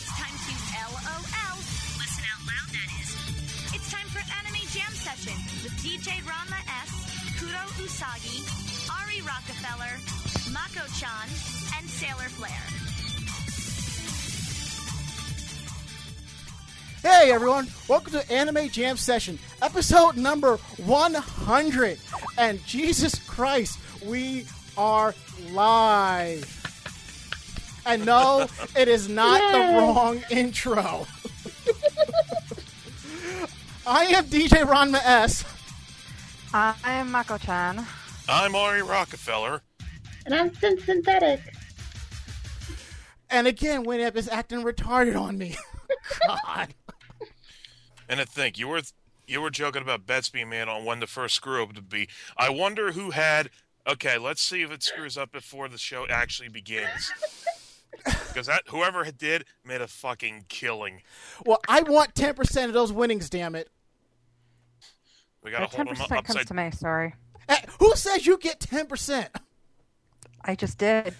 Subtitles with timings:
[0.00, 0.54] It's time to
[0.96, 1.56] LOL.
[2.00, 3.12] Listen out loud, that is.
[3.74, 6.90] It's time for Anime Jam Session with DJ Ranma S,
[7.38, 8.40] Kuro Usagi,
[8.88, 10.00] Ari Rockefeller,
[10.54, 11.28] Mako chan,
[11.76, 12.50] and Sailor Flare.
[17.02, 21.98] Hey everyone, welcome to Anime Jam Session, episode number 100.
[22.38, 24.46] And Jesus Christ, we
[24.78, 25.14] are
[25.52, 26.59] live.
[27.86, 31.06] And no, it is not the wrong intro.
[33.86, 35.44] I am DJ Ranma S.
[36.52, 37.84] I am Mako-chan.
[38.28, 39.62] I'm Ari Rockefeller.
[40.26, 41.40] And I'm Sin Synthetic.
[43.30, 45.56] And again, Winamp is acting retarded on me.
[46.26, 46.74] God.
[48.08, 48.82] And to think, you were
[49.26, 52.08] you were joking about bets being made on when the first screw up would be.
[52.36, 53.50] I wonder who had.
[53.88, 57.12] Okay, let's see if it screws up before the show actually begins.
[58.04, 61.02] Because that whoever did made a fucking killing.
[61.44, 63.68] Well, I want 10% of those winnings, damn it.
[65.42, 66.70] We gotta hold Ten them up percent comes to me.
[66.70, 67.14] Sorry,
[67.48, 69.28] Hey, who says you get 10%?
[70.42, 71.14] I just did.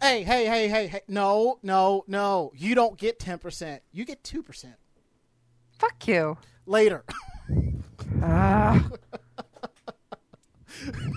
[0.00, 1.00] Hey, hey, hey, hey, hey.
[1.08, 2.52] No, no, no.
[2.54, 3.80] You don't get 10%.
[3.90, 4.74] You get 2%.
[5.78, 6.38] Fuck you.
[6.66, 7.04] Later.
[8.22, 8.80] Uh,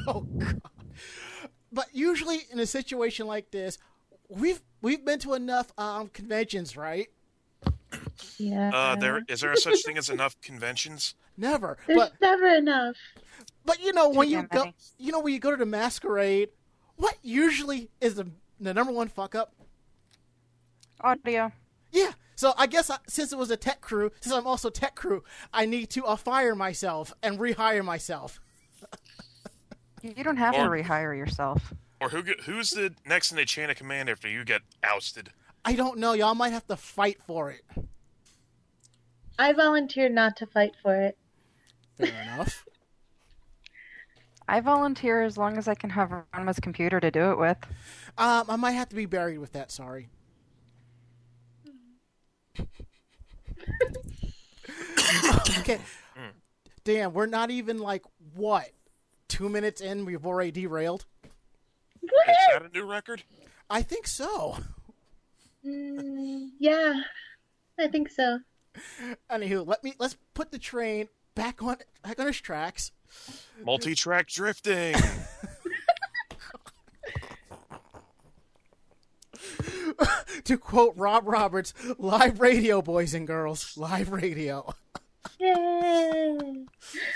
[0.07, 0.61] oh god.
[1.71, 3.77] But usually in a situation like this,
[4.27, 7.07] we've we've been to enough um conventions, right?
[8.37, 8.71] Yeah.
[8.73, 11.15] Uh, there is there a such thing as enough conventions?
[11.37, 11.77] Never.
[11.87, 12.95] There's But never enough.
[13.65, 16.49] but you know when you go you know when you go to the masquerade,
[16.95, 18.27] what usually is the
[18.59, 19.53] the number one fuck up?
[21.01, 21.51] audio.
[21.91, 22.11] Yeah.
[22.35, 25.23] So I guess I, since it was a tech crew, since I'm also tech crew,
[25.53, 28.39] I need to uh, fire myself and rehire myself.
[30.01, 31.73] You you don't have to rehire yourself.
[31.99, 35.31] Or who get, who's the next in the chain of command after you get ousted?
[35.65, 36.13] I don't know.
[36.13, 37.63] Y'all might have to fight for it.
[39.39, 41.17] I volunteered not to fight for it.
[41.97, 42.65] Fair enough.
[44.47, 47.57] I volunteer as long as I can have Ranma's computer to do it with.
[48.17, 49.71] Um, I might have to be buried with that.
[49.71, 50.09] Sorry.
[55.59, 55.79] okay.
[56.85, 58.03] Damn, we're not even like
[58.35, 58.69] what
[59.27, 60.05] two minutes in.
[60.05, 61.05] We've already derailed.
[62.07, 63.23] Is that a new record?
[63.69, 64.57] I think so.
[65.65, 67.01] Mm, yeah,
[67.79, 68.39] I think so.
[69.31, 72.91] Anywho, let me let's put the train back on back on its tracks.
[73.63, 74.95] Multi-track drifting.
[80.43, 84.73] To quote Rob Roberts, "Live radio, boys and girls, live radio."
[85.39, 86.65] Yay!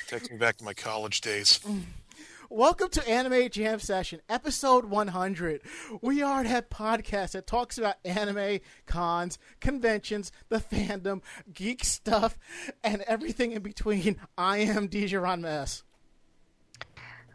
[0.07, 1.59] Takes me back to my college days.
[2.53, 5.61] Welcome to Anime Jam Session, episode 100.
[6.01, 11.21] We are that podcast that talks about anime, cons, conventions, the fandom,
[11.53, 12.37] geek stuff,
[12.83, 14.17] and everything in between.
[14.37, 15.83] I am DJ Ranma S.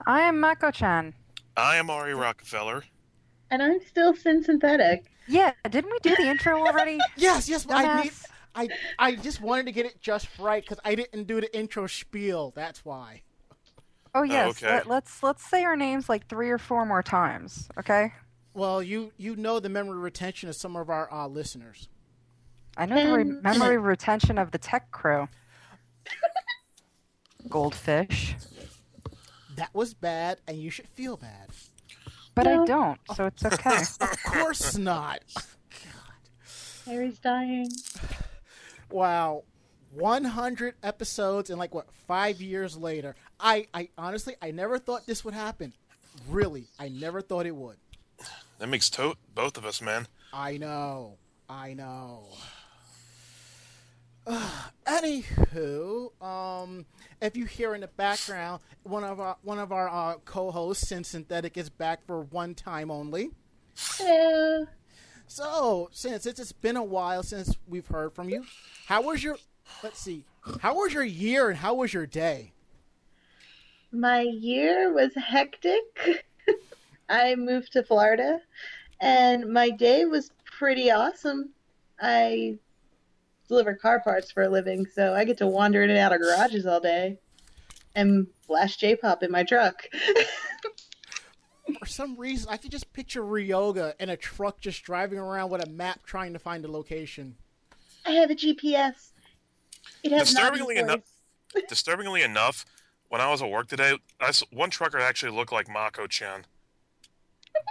[0.06, 1.14] I am Mako-chan.
[1.56, 2.84] I am Ari Rockefeller.
[3.50, 5.06] And I'm still Sin Synthetic.
[5.26, 6.98] Yeah, didn't we do the intro already?
[7.16, 8.12] Yes, yes, but I need.
[8.54, 11.86] I, I just wanted to get it just right because I didn't do the intro
[11.86, 12.52] spiel.
[12.54, 13.22] That's why.
[14.18, 14.62] Oh yes.
[14.62, 14.74] okay.
[14.76, 17.68] Let, let's let's say our names like three or four more times.
[17.78, 18.12] Okay.
[18.54, 21.88] Well, you you know the memory retention of some of our uh, listeners.
[22.78, 25.28] I know the re- Um, memory retention of the tech crew.
[27.48, 28.34] Goldfish.
[29.56, 31.48] That was bad, and you should feel bad.
[32.34, 33.82] But I don't, so it's okay.
[34.00, 35.20] Of course not.
[36.86, 37.68] Harry's dying.
[38.88, 39.42] Wow.
[39.90, 43.16] 100 episodes and like what, five years later.
[43.38, 45.72] I, I honestly, I never thought this would happen.
[46.28, 47.76] Really, I never thought it would.
[48.58, 50.08] That makes to- both of us, man.
[50.32, 51.18] I know.
[51.48, 52.24] I know.
[54.86, 56.84] anywho, um,
[57.20, 61.04] if you hear in the background, one of our one of our uh, co-hosts, Sin
[61.04, 63.30] Synthetic, is back for one time only.
[64.00, 64.64] Yeah.
[65.28, 68.44] So, since it's, it's been a while since we've heard from you,
[68.86, 69.36] how was your?
[69.82, 70.24] Let's see.
[70.60, 72.52] How was your year and how was your day?
[73.92, 76.24] My year was hectic.
[77.08, 78.40] I moved to Florida,
[79.00, 81.50] and my day was pretty awesome.
[82.00, 82.58] I
[83.48, 86.20] deliver car parts for a living, so I get to wander in and out of
[86.20, 87.18] garages all day
[87.94, 89.82] and blast J-pop in my truck.
[91.78, 95.64] For some reason, I could just picture Ryoga in a truck just driving around with
[95.66, 97.36] a map trying to find a location.
[98.04, 99.12] I have a GPS.
[100.02, 101.00] It has Disturbingly enough-
[101.68, 102.66] Disturbingly enough,
[103.08, 106.44] when I was at work today, I s one trucker actually looked like Mako-chan,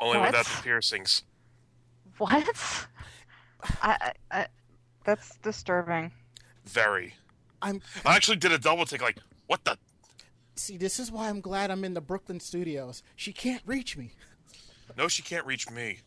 [0.01, 0.27] only What?
[0.27, 1.23] without the piercings.
[2.17, 2.87] What?
[3.81, 4.47] I, I, I
[5.03, 6.11] That's disturbing.
[6.65, 7.13] Very.
[7.61, 9.01] I'm I actually did a double take.
[9.01, 9.17] Like,
[9.47, 9.77] what the?
[10.55, 10.77] see.
[10.77, 13.03] This is why I'm glad I'm in the Brooklyn studios.
[13.15, 14.13] She can't reach me.
[14.97, 15.99] No, she can't reach me.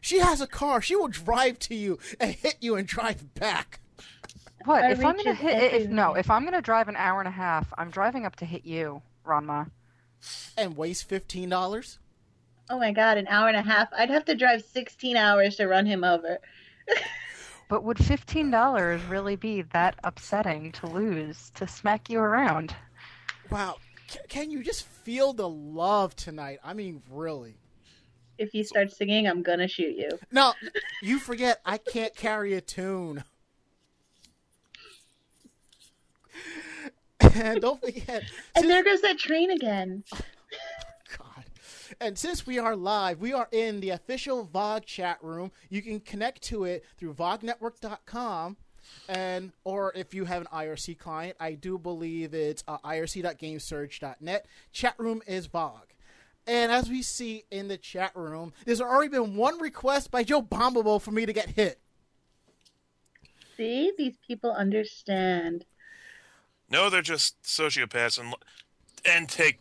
[0.00, 0.82] She has a car.
[0.82, 3.80] She will drive to you and hit you and drive back.
[4.64, 5.74] What My if I'm gonna is hit?
[5.74, 8.44] If no, if I'm gonna drive an hour and a half, I'm driving up to
[8.44, 9.70] hit you, Ranma.
[10.56, 11.98] And waste fifteen dollars.
[12.70, 13.88] Oh my god, an hour and a half.
[13.96, 16.38] I'd have to drive 16 hours to run him over.
[17.68, 22.76] But would fifteen dollars really be that upsetting to lose to smack you around?
[23.50, 23.76] Wow.
[24.08, 26.58] C- can you just feel the love tonight?
[26.62, 27.56] I mean, really.
[28.36, 30.10] If you start singing, I'm gonna shoot you.
[30.30, 30.52] No,
[31.02, 33.24] you forget I can't carry a tune.
[37.34, 38.24] And don't forget,
[38.56, 40.04] And there goes that train again.
[41.18, 41.44] God.
[42.00, 45.50] And since we are live, we are in the official VOG chat room.
[45.70, 48.56] You can connect to it through vognetwork.com.
[49.08, 54.46] And or if you have an IRC client, I do believe it's uh, irc.gamesurge.net.
[54.72, 55.80] Chat room is VOG.
[56.46, 60.42] And as we see in the chat room, there's already been one request by Joe
[60.42, 61.78] Bombable for me to get hit.
[63.56, 65.64] See, these people understand.
[66.72, 68.34] No, they're just sociopaths and
[69.04, 69.58] and take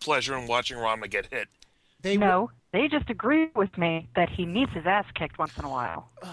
[0.00, 1.48] pleasure in watching Ranma get hit.
[2.02, 5.64] They No, they just agree with me that he needs his ass kicked once in
[5.64, 6.08] a while.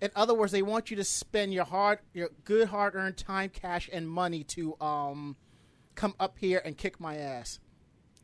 [0.00, 3.88] In other words, they want you to spend your hard, your good hard-earned time, cash,
[3.92, 5.36] and money to um
[5.94, 7.60] come up here and kick my ass.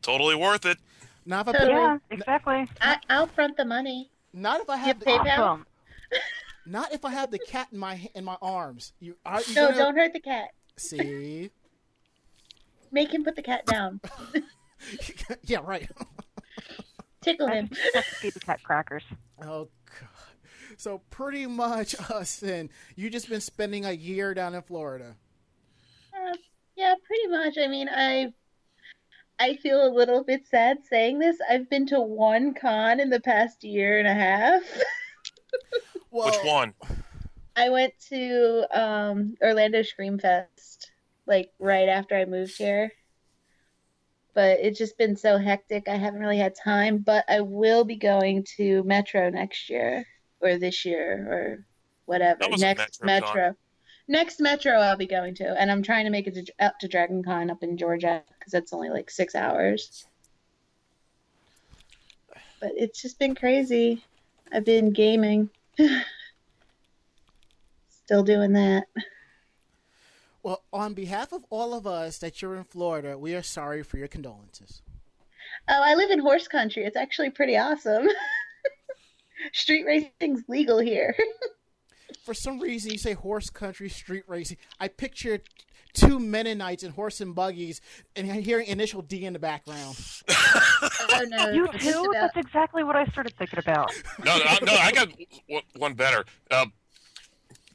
[0.01, 0.77] Totally worth it.
[1.25, 2.67] Not if I So- put, Yeah, exactly.
[2.81, 4.09] I, I'll front the money.
[4.33, 5.11] not if I have You the.
[5.11, 5.67] Awesome.
[6.65, 8.91] not if I have the cat in my in my arms.
[8.99, 10.49] You are you No, gonna- don't hurt the cat.
[10.79, 11.51] See.
[12.91, 14.01] Make him put the cat down.
[15.43, 15.89] yeah, right.
[17.21, 17.69] Tickle him.
[17.93, 19.03] Have feed the cat crackers.
[19.43, 19.67] oh
[19.99, 20.09] god.
[20.77, 25.15] So pretty much, Austin, you've just been spending a year down in Florida.
[26.13, 26.35] Uh,
[26.75, 27.57] yeah, pretty much.
[27.61, 28.33] I mean, I
[29.39, 31.37] I feel a little bit sad saying this.
[31.49, 34.61] I've been to one con in the past year and a half.
[36.11, 36.73] Well, Which one?
[37.55, 40.91] I went to um, Orlando Scream Fest
[41.29, 42.91] like right after I moved here.
[44.33, 45.87] But it's just been so hectic.
[45.87, 50.05] I haven't really had time, but I will be going to Metro next year
[50.41, 51.65] or this year or
[52.05, 52.39] whatever.
[52.39, 53.55] That was a Next Metro Metro.
[54.07, 56.87] Next Metro I'll be going to, and I'm trying to make it to, up to
[56.87, 60.05] Dragon Con up in Georgia because that's only like six hours.
[62.59, 64.03] But it's just been crazy.
[64.51, 65.49] I've been gaming.
[68.09, 68.85] Still doing that.
[70.41, 73.97] well, on behalf of all of us that you're in Florida, we are sorry for
[73.99, 74.81] your condolences.
[75.67, 76.85] Oh, I live in horse country.
[76.85, 78.07] It's actually pretty awesome.
[79.53, 81.15] Street racing's legal here.
[82.25, 84.57] For some reason, you say horse country street racing.
[84.79, 85.41] I pictured
[85.93, 87.79] two Mennonites in horse and buggies,
[88.15, 89.97] and hearing initial D in the background.
[90.29, 91.91] oh no, You it's too?
[92.09, 93.91] about That's exactly what I started thinking about.
[94.25, 95.09] No, no, no I got
[95.47, 96.25] one- one better.
[96.49, 96.65] Uh,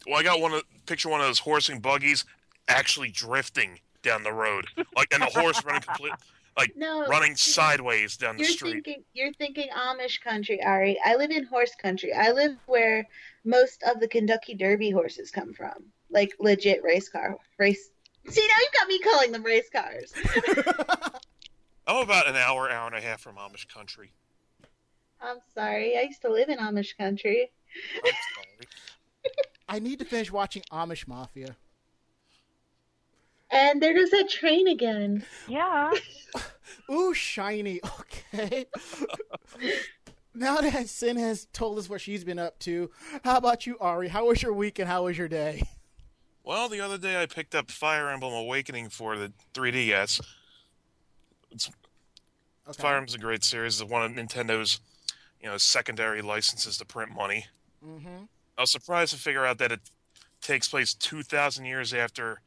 [0.07, 0.53] well, I got one.
[0.53, 2.25] Of, picture one of those horsing buggies
[2.69, 4.67] actually drifting down the road,
[4.97, 6.13] like and the horse running complete,
[6.57, 8.85] like no running sideways down the street.
[8.85, 10.99] thinking you're thinking Amish country, Ari.
[11.05, 12.13] I live in horse country.
[12.13, 13.07] I live where
[13.45, 15.85] most of the Kentucky Derby horses come from.
[16.11, 17.91] Like legit race car race
[18.29, 20.13] See now you've got me calling them race cars.
[21.87, 24.13] I'm about an hour, hour and a half from Amish country.
[25.21, 25.99] I'm sorry.
[25.99, 27.51] I used to live in Amish country.
[29.69, 29.77] I'm sorry.
[29.77, 31.57] I need to finish watching Amish Mafia.
[33.51, 35.25] And there goes that train again.
[35.47, 35.93] Yeah.
[36.91, 37.81] Ooh, shiny.
[38.37, 38.67] Okay.
[40.35, 42.91] now that Sin has told us what she's been up to,
[43.23, 44.09] how about you, Ari?
[44.09, 45.63] How was your week and how was your day?
[46.43, 50.21] Well, the other day I picked up Fire Emblem Awakening for the 3DS.
[51.53, 51.71] Okay.
[52.73, 53.81] Fire Emblem's a great series.
[53.81, 54.81] It's one of Nintendo's,
[55.41, 57.47] you know, secondary licenses to print money.
[57.87, 58.25] Mm-hmm.
[58.57, 59.81] I was surprised to figure out that it
[60.41, 62.41] takes place 2,000 years after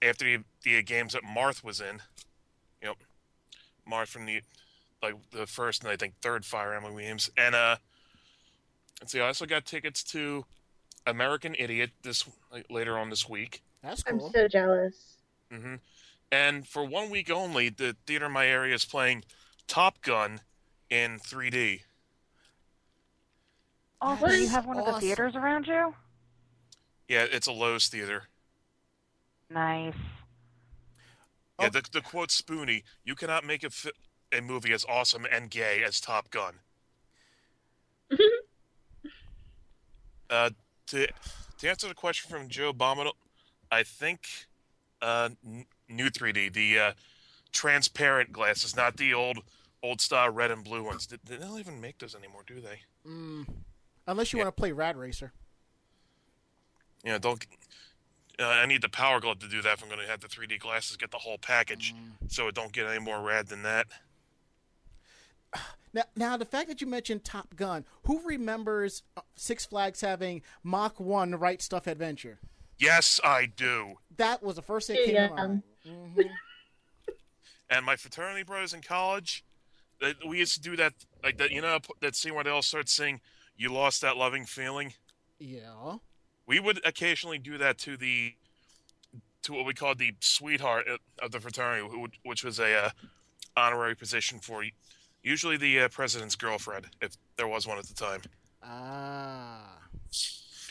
[0.00, 2.00] after the, the games that Marth was in.
[2.80, 2.94] You know,
[3.90, 4.42] Marth from the
[5.02, 7.30] like the first and I think third Fire Emblem games.
[7.36, 7.76] And uh,
[9.00, 10.44] let's see, I also got tickets to
[11.06, 13.62] American Idiot this like, later on this week.
[13.82, 14.26] That's cool.
[14.26, 15.16] I'm so jealous.
[15.52, 15.76] hmm
[16.30, 19.24] And for one week only, the theater in my area is playing
[19.66, 20.40] Top Gun
[20.90, 21.82] in 3D.
[24.00, 25.94] Also, do you have one of the theaters around you?
[27.08, 28.24] Yeah, it's a Loews theater.
[29.50, 29.94] Nice.
[31.60, 31.70] Yeah, Oh.
[31.70, 33.90] the, the quote Spoonie, you cannot make a, fi-
[34.32, 36.54] a movie as awesome and gay as Top Gun.
[40.30, 40.50] uh,
[40.86, 41.06] to
[41.58, 43.12] to answer the question from Joe Bominal,
[43.72, 44.28] I think
[45.02, 46.92] uh, n- new 3D, the uh,
[47.52, 49.38] transparent glasses, not the old
[49.82, 51.06] old style red and blue ones.
[51.08, 52.80] They, they don't even make those anymore, do they?
[53.08, 53.46] Mm.
[54.08, 54.46] Unless you Yeah.
[54.46, 55.32] want to play Rad Racer.
[57.04, 57.46] Yeah, don't.
[58.40, 59.74] Uh, I need the Power Glove to do that.
[59.74, 61.94] If I'm going to have the 3D glasses, get the whole package,
[62.28, 63.86] so it don't get any more rad than that.
[65.92, 70.42] Now, now the fact that you mentioned Top Gun, who remembers uh, Six Flags having
[70.62, 72.38] Mach 1 Right Stuff Adventure?
[72.78, 73.94] Yes, I do.
[74.16, 75.62] That was the first thing that Too came to young.
[76.14, 76.30] mind.
[77.70, 79.44] And my fraternity brothers in college,
[80.26, 80.92] we used to do that,
[81.24, 81.50] like that.
[81.50, 83.20] You know that scene where they all start saying,
[83.58, 84.94] "You lost that loving feeling."
[85.38, 85.98] Yeah.
[86.46, 88.34] we would occasionally do that to the
[89.42, 90.86] to what we called the sweetheart
[91.20, 91.86] of the fraternity,
[92.24, 92.90] which was a uh,
[93.56, 94.64] honorary position for
[95.22, 98.22] usually the uh, president's girlfriend, if there was one at the time.
[98.62, 99.78] Ah.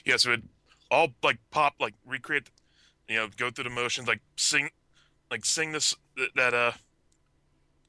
[0.05, 0.49] Yes, we would
[0.89, 2.49] all like pop, like recreate,
[3.07, 4.69] you know, go through the motions, like sing,
[5.31, 5.95] like sing this
[6.35, 6.71] that uh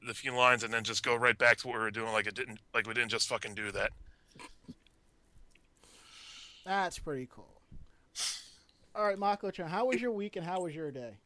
[0.05, 2.27] the few lines, and then just go right back to what we were doing, like
[2.27, 3.91] it didn't, like we didn't just fucking do that.
[6.69, 7.63] That's pretty cool.
[8.93, 11.17] All right, Mako Chan, how was your week and how was your day?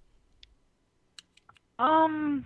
[1.78, 2.46] Um,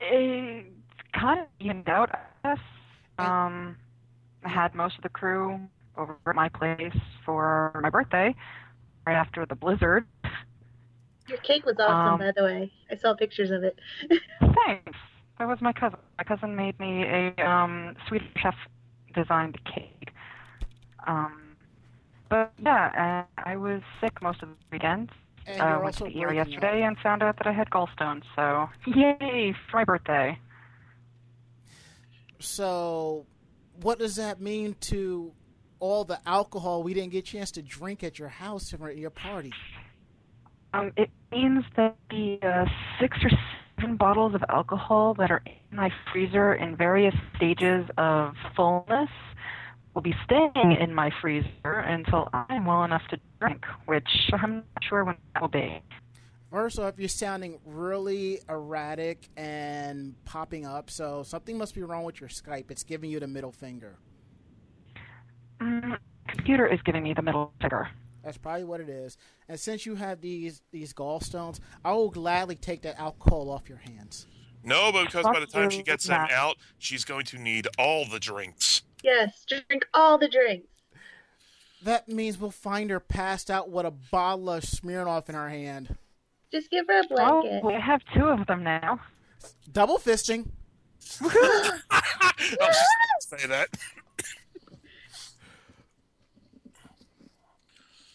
[0.00, 0.66] it
[1.12, 2.58] kind of evened out, I guess.
[3.20, 3.76] Um,
[4.44, 5.60] I had most of the crew
[5.96, 8.34] over at my place for my birthday,
[9.06, 10.04] right after the blizzard.
[11.28, 12.72] Your cake was awesome, Um, by the way.
[12.90, 13.78] I saw pictures of it.
[14.40, 14.98] Thanks.
[15.38, 16.00] That was my cousin.
[16.18, 18.56] My cousin made me a um, Swedish chef
[19.14, 20.10] designed cake.
[21.06, 21.56] Um,
[22.28, 25.10] but yeah, uh, I was sick most of the weekend.
[25.46, 28.22] And uh, went to the ER yesterday and found out that I had gallstones.
[28.34, 30.38] So yay for my birthday.
[32.38, 33.26] So,
[33.80, 35.32] what does that mean to
[35.78, 38.96] all the alcohol we didn't get a chance to drink at your house or at
[38.96, 39.52] your party?
[40.74, 42.66] Um, it means that the uh,
[43.00, 43.30] six or
[43.78, 49.10] seven bottles of alcohol that are in my freezer in various stages of fullness
[49.96, 54.84] will be staying in my freezer until I'm well enough to drink, which I'm not
[54.86, 55.80] sure when that will be.
[56.52, 62.20] First off, you're sounding really erratic and popping up, so something must be wrong with
[62.20, 62.70] your Skype.
[62.70, 63.96] It's giving you the middle finger.
[65.60, 65.96] Mm,
[66.28, 67.88] computer is giving me the middle finger.
[68.22, 69.16] That's probably what it is.
[69.48, 73.78] And since you have these these gallstones, I will gladly take that alcohol off your
[73.78, 74.26] hands.
[74.62, 77.68] No, but because by the time she gets you, them out, she's going to need
[77.78, 78.82] all the drinks.
[79.02, 80.68] Yes, drink all the drinks.
[81.82, 85.96] That means we'll find her passed out with a bottle of Smirnoff in her hand.
[86.50, 87.60] Just give her a blanket.
[87.62, 89.00] Oh, we have two of them now.
[89.72, 90.48] Double fisting.
[91.22, 93.68] I was just gonna say that.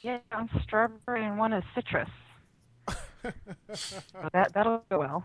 [0.02, 2.10] Yeah, one's strawberry and one is citrus.
[3.22, 3.32] So
[4.34, 5.24] that that'll go well.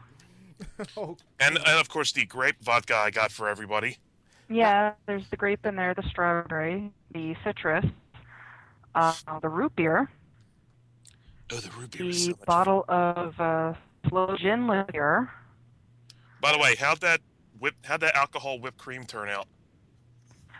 [0.96, 3.96] oh, And, and of course, the grape vodka I got for everybody.
[4.48, 7.84] Yeah, there's the grape in there, the strawberry, the citrus,
[8.94, 10.08] uh, the root beer,
[11.50, 12.66] Oh, the root beer was so the much fun.
[12.66, 13.74] bottle of uh,
[14.08, 15.30] slow gin liquor.
[16.40, 17.20] By the way, how'd that
[17.58, 17.74] whip?
[17.84, 19.48] How'd that alcohol whipped cream turn out?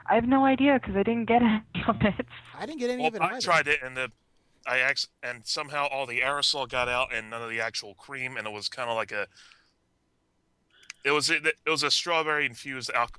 [0.09, 2.27] I have no idea because I didn't get any of it.
[2.53, 3.41] I didn't get any Well, of it I either.
[3.41, 4.13] tried it, and the
[4.67, 8.37] I ex- and somehow all the aerosol got out, and none of the actual cream,
[8.37, 9.29] and it was kind of like a.
[11.05, 13.11] It was it, it was a strawberry infused al-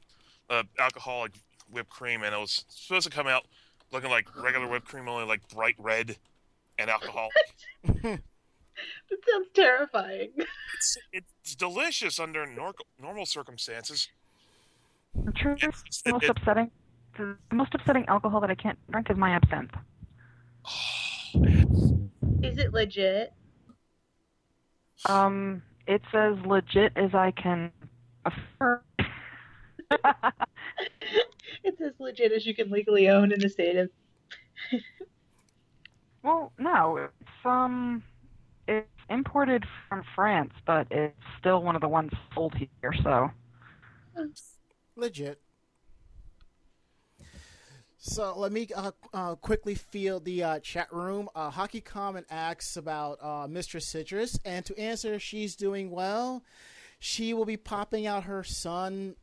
[0.49, 1.33] uh, alcoholic
[1.71, 3.45] whipped cream, and it was supposed to come out
[3.91, 6.17] looking like regular whipped cream, only like bright red
[6.77, 7.33] and alcoholic.
[9.09, 10.29] That sounds terrifying.
[10.37, 14.07] it's it's delicious under nor- normal circumstances.
[15.15, 16.71] The truth is, It's, the it, most it, upsetting,
[17.17, 19.73] the most upsetting alcohol that I can't drink is my absinthe.
[22.43, 23.33] Is it legit?
[25.07, 27.71] Um, it's as legit as I can
[28.25, 28.81] affirm.
[31.63, 33.89] it's as legit as you can legally own in the state of.
[36.23, 38.03] well, no, it's um,
[38.67, 42.93] it's imported from France, but it's still one of the ones sold here.
[43.03, 43.31] So
[44.95, 45.39] Legit.
[47.99, 51.29] So let me uh, uh, quickly field the uh, chat room.
[51.35, 56.43] Uh, Hockey Common asks about uh, Mistress Citrus, and to answer, she's doing well.
[56.99, 59.15] She will be popping out her son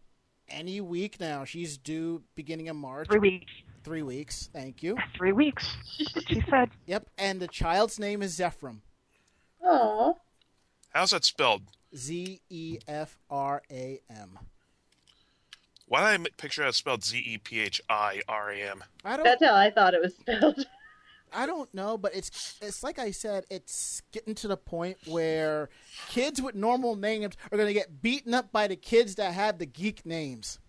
[0.48, 1.44] any week now.
[1.44, 3.08] She's due beginning of March.
[3.08, 4.48] three weeks, Three weeks.
[4.52, 4.96] Thank you.
[5.16, 5.76] three weeks.
[6.26, 6.70] She said.
[6.86, 7.06] Yep.
[7.18, 8.78] And the child's name is Zephram.
[9.62, 10.16] Oh,
[10.90, 11.62] how's that spelled?
[11.96, 14.38] Z E F R A M.
[15.86, 18.84] Why did I picture that spelled Z E P H I R A M?
[19.04, 19.24] I don't.
[19.24, 20.66] that's how I thought it was spelled.
[21.34, 25.68] I don't know, but it's it's like I said, it's getting to the point where
[26.08, 29.58] kids with normal names are going to get beaten up by the kids that have
[29.58, 30.60] the geek names.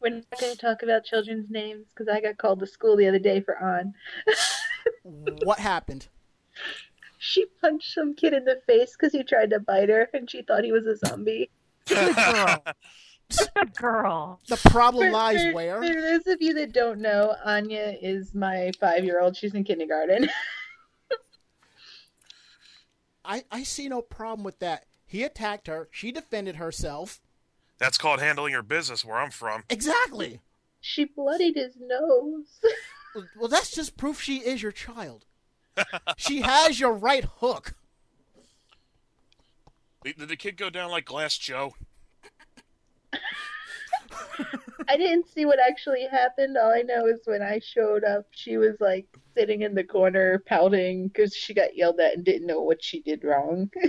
[0.00, 3.06] We're not going to talk about children's names because I got called to school the
[3.06, 3.94] other day for on.
[5.44, 6.08] what happened?
[7.18, 10.40] She punched some kid in the face because he tried to bite her, and she
[10.40, 11.50] thought he was a zombie.
[13.36, 13.70] Good girl.
[13.76, 14.40] Girl.
[14.48, 15.82] The problem For- lies for- where?
[15.82, 19.36] For those of you that don't know, Anya is my five-year-old.
[19.36, 20.28] She's in kindergarten.
[23.24, 24.86] I, I see no problem with that.
[25.06, 25.88] He attacked her.
[25.92, 27.20] She defended herself.
[27.78, 29.64] That's called handling your business where I'm from.
[29.70, 30.40] Exactly.
[30.80, 32.46] she bloodied his nose.
[33.38, 35.24] Well, that's just proof she is your child.
[36.16, 37.74] she has your right hook.
[40.04, 41.74] Did the kid go down like Glass Joe?
[44.88, 46.56] I didn't see what actually happened.
[46.56, 50.42] All I know is when I showed up, she was like sitting in the corner
[50.46, 53.70] pouting because she got yelled at and didn't know what she did wrong.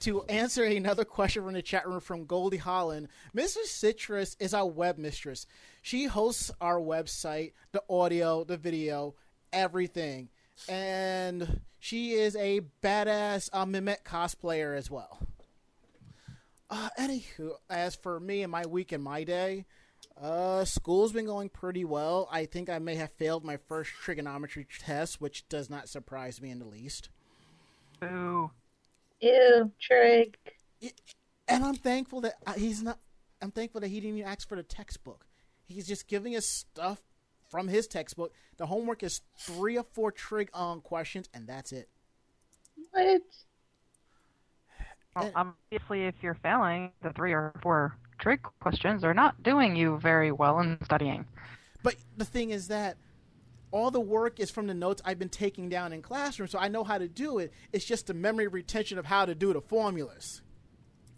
[0.00, 3.66] To answer another question from the chat room from Goldie Holland, Mrs.
[3.66, 5.46] Citrus is our web mistress.
[5.80, 9.14] She hosts our website, the audio, the video,
[9.54, 10.28] everything.
[10.68, 13.64] And she is a badass uh,
[14.04, 15.18] cosplayer as well.
[16.70, 19.66] Uh, anywho, as for me and my week and my day,
[20.20, 22.28] uh, school's been going pretty well.
[22.30, 26.50] I think I may have failed my first trigonometry test, which does not surprise me
[26.50, 27.10] in the least.
[28.00, 28.50] Boo.
[29.20, 30.36] Ew, trig.
[31.48, 32.98] and I'm thankful that uh, he's not.
[33.40, 35.26] I'm thankful that he didn't even ask for the textbook.
[35.66, 37.00] He's just giving us stuff
[37.50, 38.32] from his textbook.
[38.56, 41.88] The homework is three or four trig on questions, and that's it.
[42.90, 43.22] What?
[45.16, 49.98] Well, obviously, if you're failing, the three or four trig questions are not doing you
[49.98, 51.24] very well in studying.
[51.82, 52.96] But the thing is that
[53.70, 56.68] all the work is from the notes I've been taking down in classroom, so I
[56.68, 57.52] know how to do it.
[57.72, 60.42] It's just the memory retention of how to do the formulas.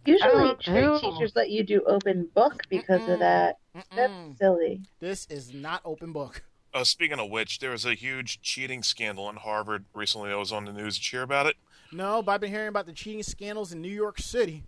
[0.05, 3.15] Usually, Oh, trig teachers let you do open book because Mm-mm.
[3.15, 3.59] of that.
[3.77, 3.85] Mm-mm.
[3.97, 4.83] That's silly.
[5.01, 6.43] This is not open book.
[6.73, 10.31] Uh, speaking of which, there was a huge cheating scandal in Harvard recently.
[10.31, 10.97] I was on the news.
[10.99, 11.57] Did you hear about it?
[11.93, 14.65] No, but I've been hearing about the cheating scandals in New York City.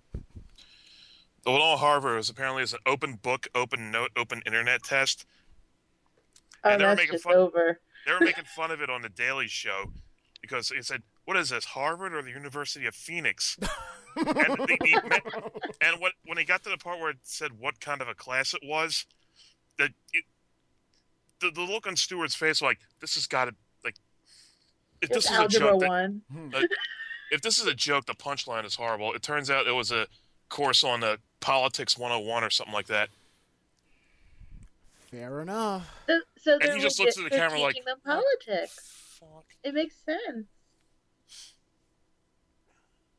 [1.44, 5.24] The one on Harvard was apparently is an open book, open note, open internet test.
[6.64, 7.80] Oh, And they were making fun- over.
[8.06, 9.92] They were making fun of it on the Daily Show
[10.40, 13.56] because it said, "What is this, Harvard or the University of Phoenix?"
[14.16, 15.50] and, the, the-
[15.80, 18.14] and what, when he got to the part where it said what kind of a
[18.14, 19.06] class it was,
[19.78, 20.24] that it,
[21.40, 23.54] the the look on Stewart's face like this has got to
[23.84, 23.94] like
[25.00, 26.22] if It's this is a algebra joke, that- one.
[26.32, 26.48] Hmm.
[27.30, 29.12] If this is a joke, the punchline is horrible.
[29.12, 30.06] It turns out it was a
[30.48, 33.10] course on the politics 101 or something like that.
[35.10, 35.88] Fair enough.
[36.06, 38.78] So, so he just legit- looks at the camera like, teaching them politics.
[39.18, 39.46] Fuck.
[39.64, 40.46] It makes sense.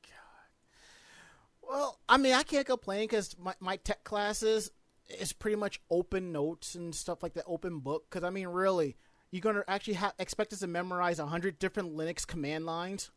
[0.04, 1.68] God.
[1.68, 4.72] Well, I mean, I can't complain because my, my tech classes
[5.10, 8.06] is pretty much open notes and stuff like that, open book.
[8.10, 8.96] Because I mean, really,
[9.32, 13.10] you're gonna actually ha- expect us to memorize a hundred different Linux command lines.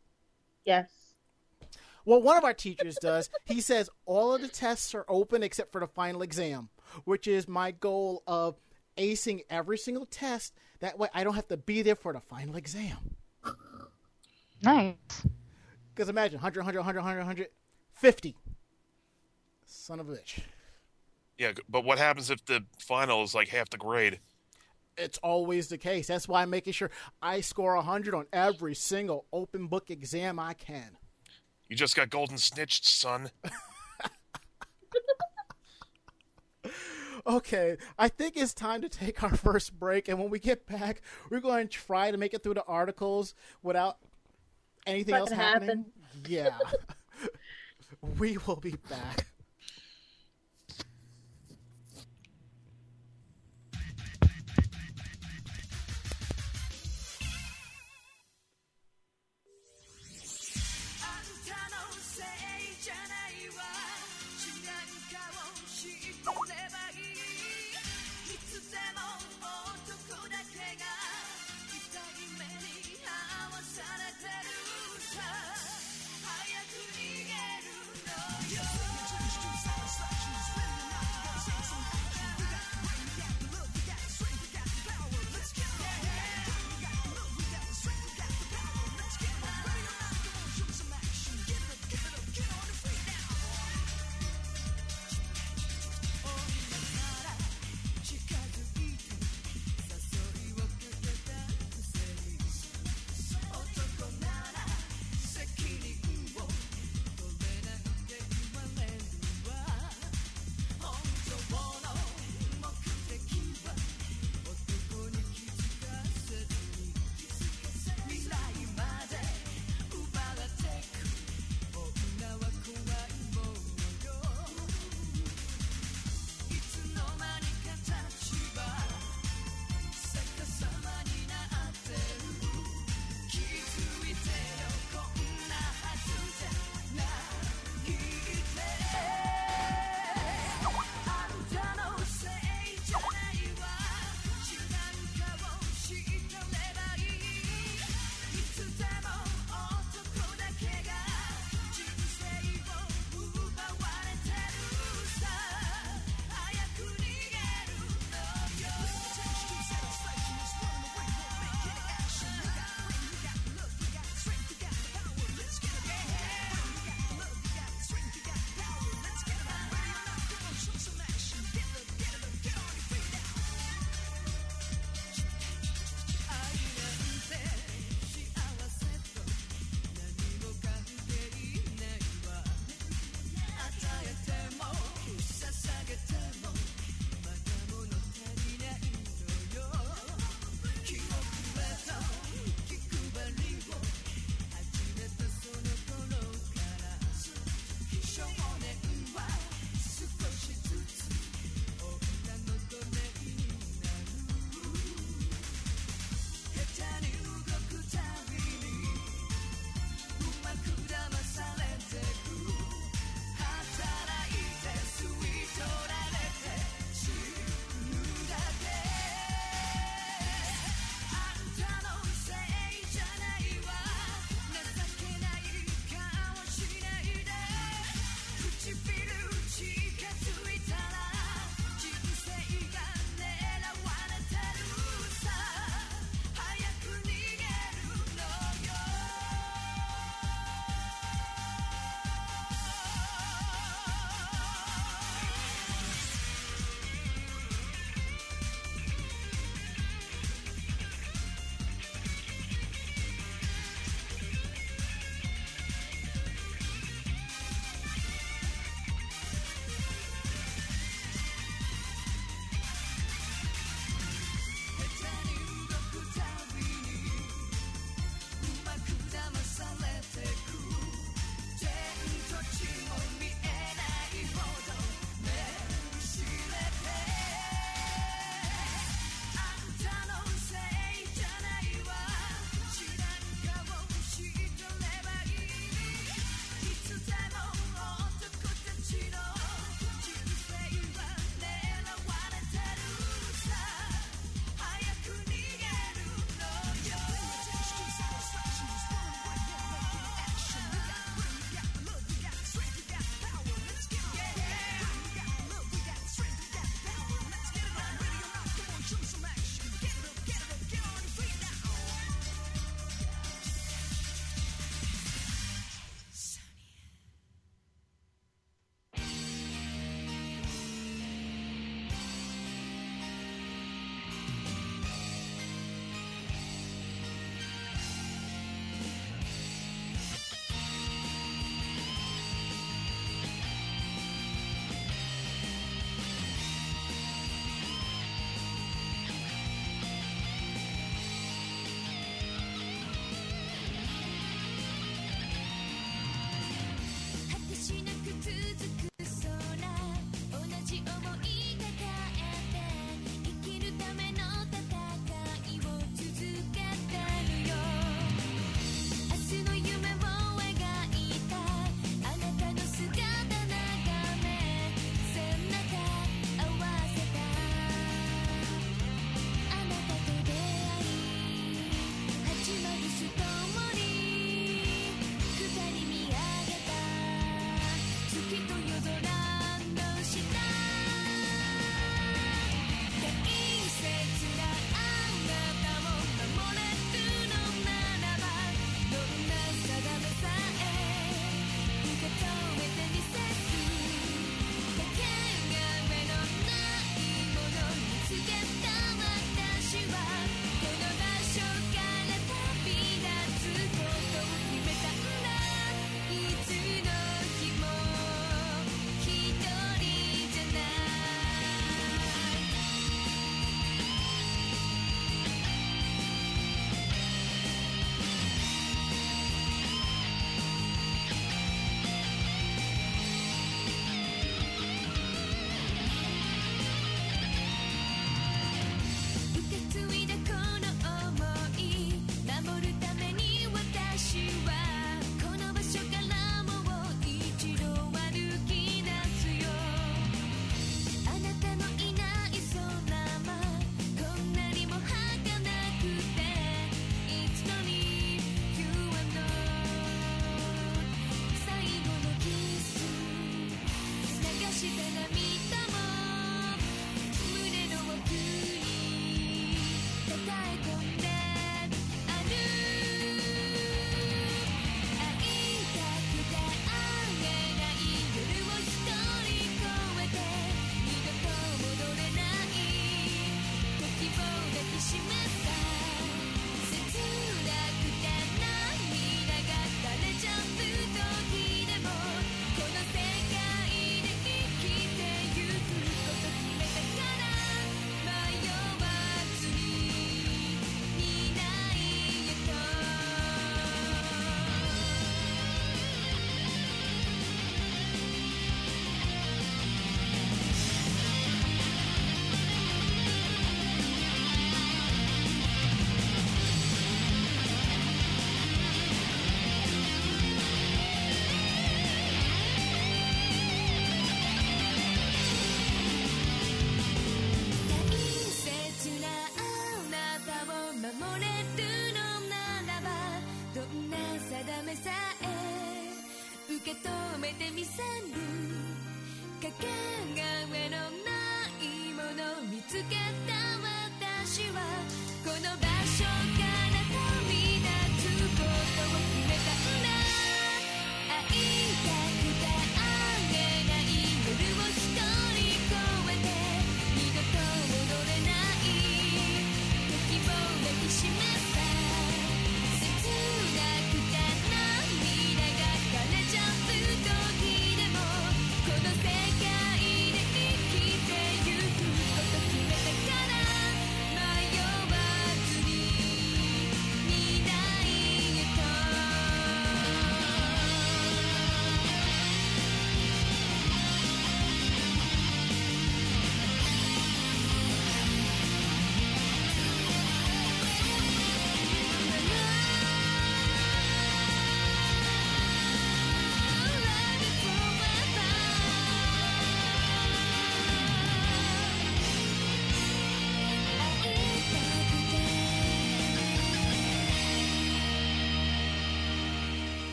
[0.65, 0.89] Yes.
[2.05, 3.29] Well, one of our teachers does.
[3.45, 6.69] He says all of the tests are open except for the final exam,
[7.05, 8.59] which is my goal of
[8.97, 10.53] acing every single test.
[10.79, 13.15] That way, I don't have to be there for the final exam.
[14.61, 14.95] Nice.
[15.93, 17.47] Because imagine 100, 100, 100, 100, 100,
[17.93, 18.35] 50.
[19.65, 20.39] Son of a bitch.
[21.37, 24.19] Yeah, but what happens if the final is like half the grade?
[24.97, 26.07] It's always the case.
[26.07, 30.53] That's why I'm making sure I score 100 on every single open book exam I
[30.53, 30.97] can.
[31.69, 33.31] You just got golden snitched, son.
[37.25, 41.01] Okay, I think it's time to take our first break, and when we get back,
[41.29, 43.97] we're going to try to make it through the articles without
[44.85, 45.85] anything Not else gonna happening.
[46.27, 46.57] Yeah.
[48.19, 49.27] we will be back.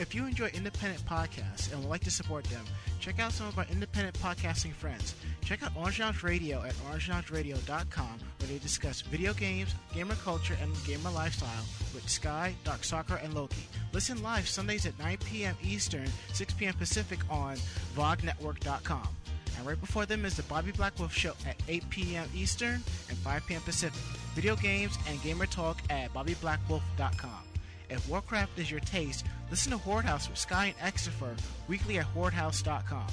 [0.00, 2.64] If you enjoy independent podcasts and would like to support them,
[3.00, 5.14] check out some of our independent podcasting friends.
[5.44, 10.72] Check out Orange Lounge Radio at orangeloungeradio.com where they discuss video games, gamer culture, and
[10.86, 13.66] gamer lifestyle with Sky, DarkSakura, and Loki.
[13.92, 15.54] Listen live Sundays at 9 p.m.
[15.62, 16.72] Eastern, 6 p.m.
[16.72, 17.56] Pacific on
[17.94, 19.06] VogNetwork.com.
[19.58, 22.26] And right before them is the Bobby Blackwolf Show at 8 p.m.
[22.34, 23.60] Eastern and 5 p.m.
[23.60, 24.00] Pacific.
[24.34, 27.49] Video games and gamer talk at BobbyBlackwolf.com.
[27.90, 31.36] If Warcraft is your taste, listen to Horde House with Sky and Exifer
[31.68, 33.06] weekly at HordeHouse.com.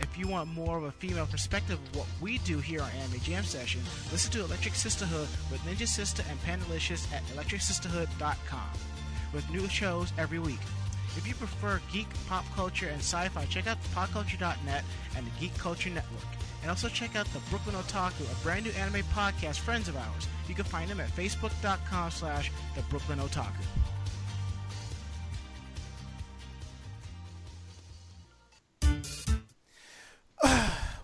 [0.00, 3.20] If you want more of a female perspective of what we do here on Anime
[3.20, 3.80] Jam Session,
[4.12, 8.70] listen to Electric Sisterhood with Ninja Sister and Pandalicious at ElectricSisterhood.com
[9.32, 10.60] with new shows every week.
[11.16, 14.84] If you prefer geek, pop culture, and sci-fi, check out popculture.net
[15.16, 16.24] and the Geek Culture Network.
[16.62, 20.28] And also check out the Brooklyn Otaku, a brand new anime podcast friends of ours.
[20.48, 23.64] You can find them at facebook.com slash the Brooklyn Otaku.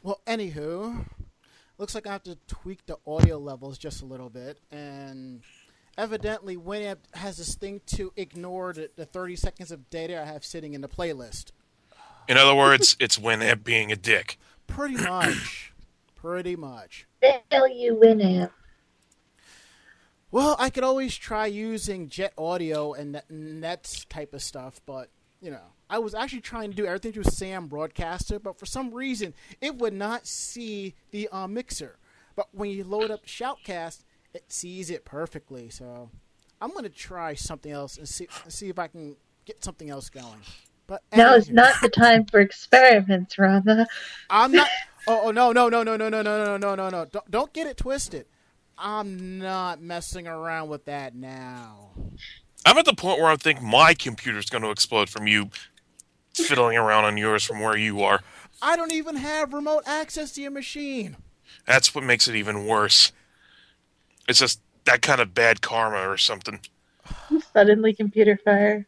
[0.07, 1.05] Well, anywho,
[1.79, 5.43] looks like I have to tweak the audio levels just a little bit, and
[5.99, 10.45] evidently Winamp has this thing to ignore the, the 30 seconds of data I have
[10.45, 11.47] sitting in the playlist.
[12.29, 14.39] In other words, it's Winamp being a dick.
[14.69, 15.73] Pretty much.
[16.15, 17.09] Pretty much.
[17.21, 18.51] Fail you, Winamp.
[20.31, 24.81] Well, I could always try using Jet Audio and that, and that type of stuff,
[24.87, 25.09] but
[25.43, 28.93] you know, I was actually trying to do everything through Sam Broadcaster, but for some
[28.93, 31.99] reason it would not see the uh, mixer.
[32.35, 35.71] But when you load up Shoutcast, it sees it perfectly.
[35.71, 36.11] So
[36.61, 40.11] I'm going to try something else and see see if I can get something else
[40.11, 40.41] going.
[40.87, 43.87] But Now is not the time for experiments, Ranma.
[44.31, 44.69] I'm not.
[45.09, 47.05] Oh, oh no no no no no no no no no no no!
[47.05, 48.27] Don't, don't get it twisted.
[48.79, 51.91] I'm not messing around with that now.
[52.65, 55.51] I'm at the point where I think my computer's going to explode from you
[56.39, 58.21] fiddling around on yours from where you are.
[58.63, 61.17] I don't even have remote access to your machine.
[61.67, 63.13] That's what makes it even worse.
[64.29, 66.61] It's just that kind of bad karma or something.
[67.53, 68.87] Suddenly, computer fire.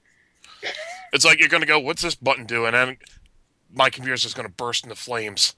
[1.11, 2.67] It's like you're going to go, what's this button do?
[2.67, 2.99] And then
[3.73, 5.57] my computer's just going to burst into flames.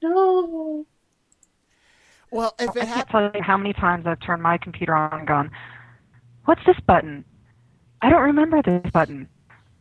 [0.00, 0.86] No.
[2.30, 5.18] Well, if I it can't tell you how many times I've turned my computer on
[5.18, 5.50] and gone,
[6.44, 7.24] What's this button?
[8.02, 9.28] I don't remember this button.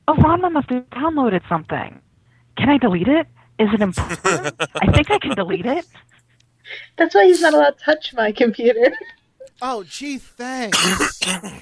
[0.08, 2.02] Oh, Ranma must have downloaded something.
[2.58, 3.28] Can I delete it?
[3.60, 4.56] Is it important?
[4.82, 5.86] I think I can delete it.
[6.98, 8.92] That's why he's not allowed to touch my computer.
[9.62, 10.78] oh gee, thanks.
[11.24, 11.62] Hey,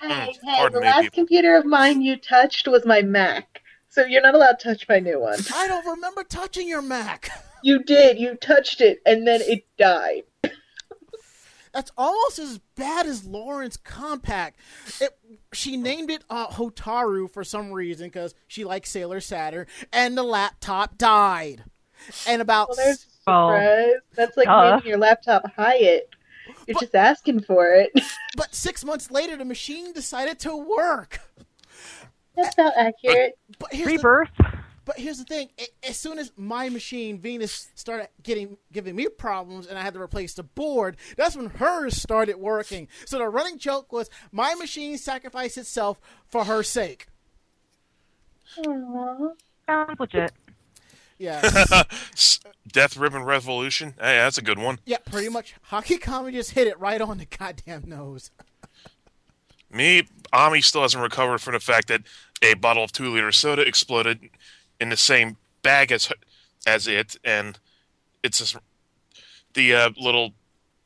[0.00, 1.14] hey, pardon the me, last people.
[1.16, 3.62] computer of mine you touched was my Mac.
[3.88, 5.38] So you're not allowed to touch my new one.
[5.54, 7.30] I don't remember touching your Mac.
[7.64, 8.18] You did.
[8.18, 10.24] You touched it, and then it died.
[11.72, 14.52] That's almost as bad as Lauren's Compaq.
[15.00, 15.16] It,
[15.52, 20.22] she named it uh, Hotaru for some reason because she likes Sailor Saturn, and the
[20.22, 21.64] laptop died.
[22.26, 23.90] And about Well, there's a surprise.
[24.14, 24.70] That's like duh.
[24.76, 26.10] naming your laptop Hyatt.
[26.66, 27.90] You're But- just asking for it.
[28.36, 31.20] but six months later, the machine decided to work.
[32.36, 33.38] That's not accurate.
[33.58, 34.28] But here's the, Rebirth.
[34.84, 39.08] But here's the thing: A- as soon as my machine Venus started getting giving me
[39.08, 42.88] problems, and I had to replace the board, that's when hers started working.
[43.06, 47.06] So the running joke was my machine sacrificed itself for her sake.
[48.58, 49.32] Aww.
[49.66, 50.32] Sounds legit.
[51.18, 51.40] Yeah.
[52.72, 53.94] Death Reborn Revolution.
[53.98, 54.80] Hey, that's a good one.
[54.84, 55.54] Yeah, pretty much.
[55.62, 58.30] Hockey Kami just hit it right on the goddamn nose.
[59.70, 62.02] Me, Ami still hasn't recovered from the fact that
[62.42, 64.30] a bottle of two liter soda exploded
[64.82, 66.12] in the same bag as
[66.66, 67.58] as it, and
[68.22, 68.56] it's just
[69.54, 70.34] the uh, little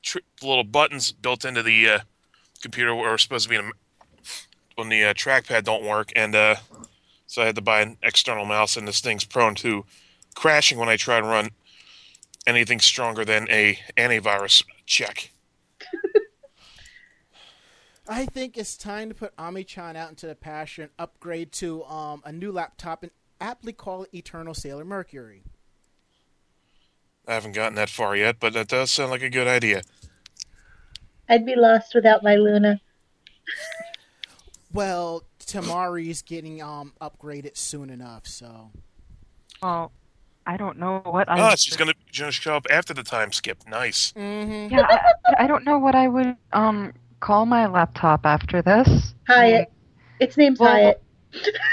[0.02, 2.00] tr- little buttons built into the uh,
[2.60, 6.56] computer are supposed to be in a, on the uh, trackpad don't work, and uh,
[7.26, 9.86] so I had to buy an external mouse, and this thing's prone to
[10.34, 11.50] crashing when I try to run
[12.46, 15.32] anything stronger than a antivirus check.
[18.08, 22.20] I think it's time to put Ami-chan out into the pasture and upgrade to um,
[22.24, 25.42] a new laptop and aptly call Eternal Sailor Mercury.
[27.28, 29.82] I haven't gotten that far yet, but that does sound like a good idea.
[31.28, 32.80] I'd be lost without my Luna.
[34.72, 38.70] Well, Tamari's getting um, upgraded soon enough, so
[39.62, 39.92] Well,
[40.46, 41.40] I don't know what I.
[41.40, 43.58] Ah, she's gonna, she's gonna show up after the time skip.
[43.68, 44.12] Nice.
[44.12, 44.72] mm-hmm.
[44.72, 49.14] Yeah, I, I don't know what I would um call my laptop after this.
[49.26, 49.72] Hyatt.
[50.20, 51.02] Its name's Well- Hyatt.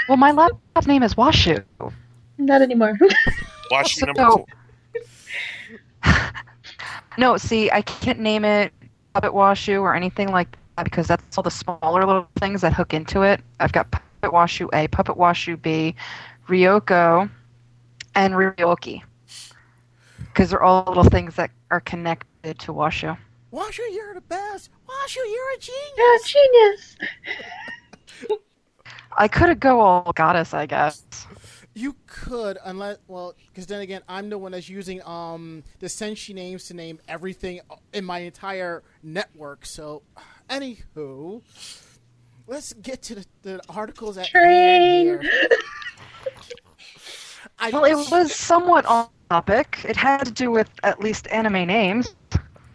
[0.08, 1.62] Well, my laptop's name is Washu.
[2.38, 2.94] Not anymore.
[3.72, 4.46] Washu So- number four.
[7.16, 8.72] No, see, I can't name it
[9.14, 12.92] Puppet Washu or anything like that because that's all the smaller little things that hook
[12.92, 13.40] into it.
[13.60, 15.94] I've got Puppet Washu A, Puppet Washu B,
[16.48, 17.30] Ryoko,
[18.16, 19.02] and Ryoki.
[20.18, 23.16] Because they're all little things that are connected to Washu.
[23.52, 24.68] Washu, you're the best.
[24.88, 25.94] Washu, you're a genius.
[25.96, 26.96] yeah, genius.
[29.16, 31.04] I could go all goddess, I guess.
[31.74, 36.34] You could, unless well, because then again, I'm the one that's using um the Senshi
[36.34, 37.60] names to name everything
[37.92, 39.66] in my entire network.
[39.66, 40.02] So,
[40.48, 41.42] anywho,
[42.46, 45.22] let's get to the, the articles at hand Train.
[45.22, 45.22] here.
[47.58, 49.80] I, Well, it was somewhat on topic.
[49.84, 52.14] It had to do with at least anime names.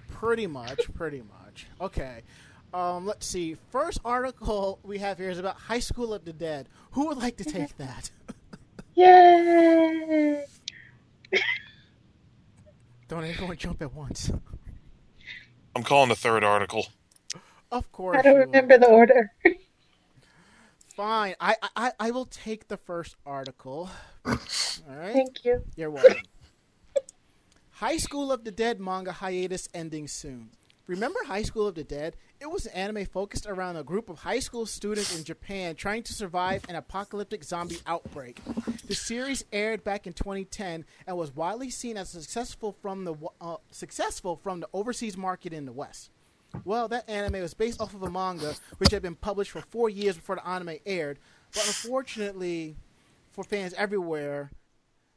[0.10, 1.68] pretty much, pretty much.
[1.80, 2.24] Okay.
[2.74, 3.56] Um, let's see.
[3.72, 6.70] First article we have here is about High School of the Dead.
[6.92, 8.12] Who would like to take that?
[8.96, 10.46] Yay!
[13.08, 14.32] Don't everyone jump at once.
[15.76, 16.88] I'm calling the third article.
[17.72, 18.18] Of course.
[18.20, 18.46] I don't you will.
[18.46, 19.32] remember the order.
[20.96, 21.36] Fine.
[21.40, 23.90] I, I I will take the first article.
[24.26, 24.36] All
[24.88, 25.14] right.
[25.14, 25.64] Thank you.
[25.76, 26.18] You're welcome.
[27.72, 30.50] High School of the Dead manga hiatus ending soon.
[30.88, 32.18] Remember High School of the Dead?
[32.42, 36.04] It was an anime focused around a group of high school students in Japan trying
[36.04, 38.40] to survive an apocalyptic zombie outbreak.
[38.88, 43.58] The series aired back in 2010 and was widely seen as successful from the uh,
[43.72, 46.12] successful from the overseas market in the West.
[46.64, 49.90] Well, that anime was based off of a manga which had been published for four
[49.90, 51.20] years before the anime aired,
[51.54, 52.78] but unfortunately,
[53.32, 54.50] for fans everywhere,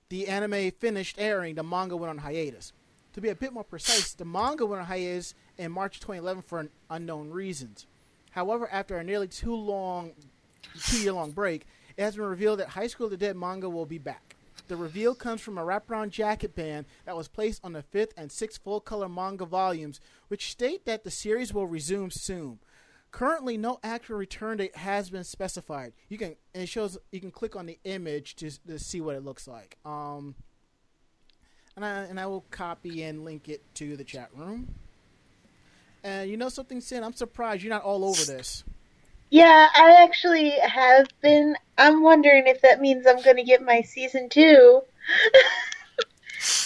[0.08, 2.72] the anime finished airing, the manga went on hiatus.
[3.12, 6.68] To be a bit more precise, the manga went on hiatus in March 2011 for
[6.90, 7.86] unknown reasons.
[8.30, 10.12] However, after a nearly two long,
[10.84, 13.68] two year long break, it has been revealed that High School of the Dead manga
[13.68, 14.36] will be back.
[14.68, 18.32] The reveal comes from a wraparound jacket band that was placed on the fifth and
[18.32, 22.58] sixth full color manga volumes, which state that the series will resume soon.
[23.10, 25.92] Currently, no actual return date has been specified.
[26.08, 29.16] You can and it shows you can click on the image to, to see what
[29.16, 29.76] it looks like.
[29.84, 30.34] Um,
[31.76, 34.74] and I and I will copy and link it to the chat room.
[36.04, 37.04] And you know something, Sin?
[37.04, 38.64] I'm surprised you're not all over this.
[39.30, 41.56] Yeah, I actually have been.
[41.78, 44.82] I'm wondering if that means I'm going to get my season two.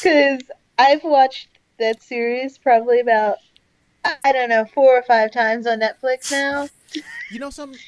[0.03, 0.43] Because
[0.79, 3.37] I've watched that series probably about,
[4.25, 6.69] I don't know, four or five times on Netflix now.
[7.31, 7.79] You know something?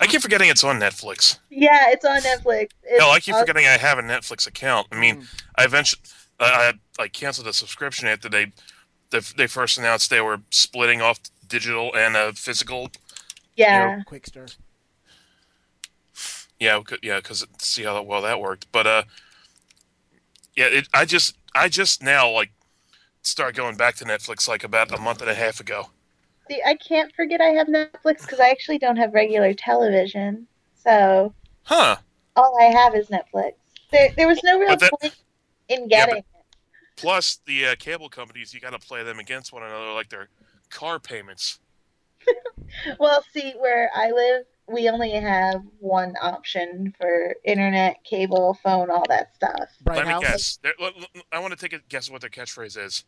[0.00, 1.38] I keep forgetting it's on Netflix.
[1.50, 2.70] Yeah, it's on Netflix.
[2.82, 3.46] It's Hell, I keep awesome.
[3.46, 4.88] forgetting I have a Netflix account.
[4.90, 5.26] I mean, Mm.
[5.56, 6.02] I eventually
[6.40, 8.52] I, I I canceled the subscription after they
[9.20, 12.90] they, they first announced they were splitting off digital and uh, physical.
[13.56, 14.02] Yeah.
[14.06, 14.54] Qwikster.
[16.58, 18.66] Yeah, yeah, because see how well that worked.
[18.72, 19.02] But uh,
[20.56, 22.50] yeah, it, I just I just now like
[23.22, 25.90] start going back to Netflix like about a month and a half ago.
[26.48, 30.46] See, I can't forget I have Netflix because I actually don't have regular television.
[30.82, 31.96] So Huh?
[32.36, 33.52] all I have is Netflix.
[33.90, 35.14] There, there was no real that- point
[35.68, 36.24] in Yeah, getting it.
[36.96, 40.28] Plus the uh, cable companies, you got to play them against one another like their
[40.70, 41.60] car payments.
[42.98, 49.04] Well, see, where I live, we only have one option for internet, cable, phone, all
[49.08, 49.68] that stuff.
[49.82, 50.58] Bright Let me guess.
[50.62, 53.04] They're- l- l- I want to take a guess at what their catchphrase is.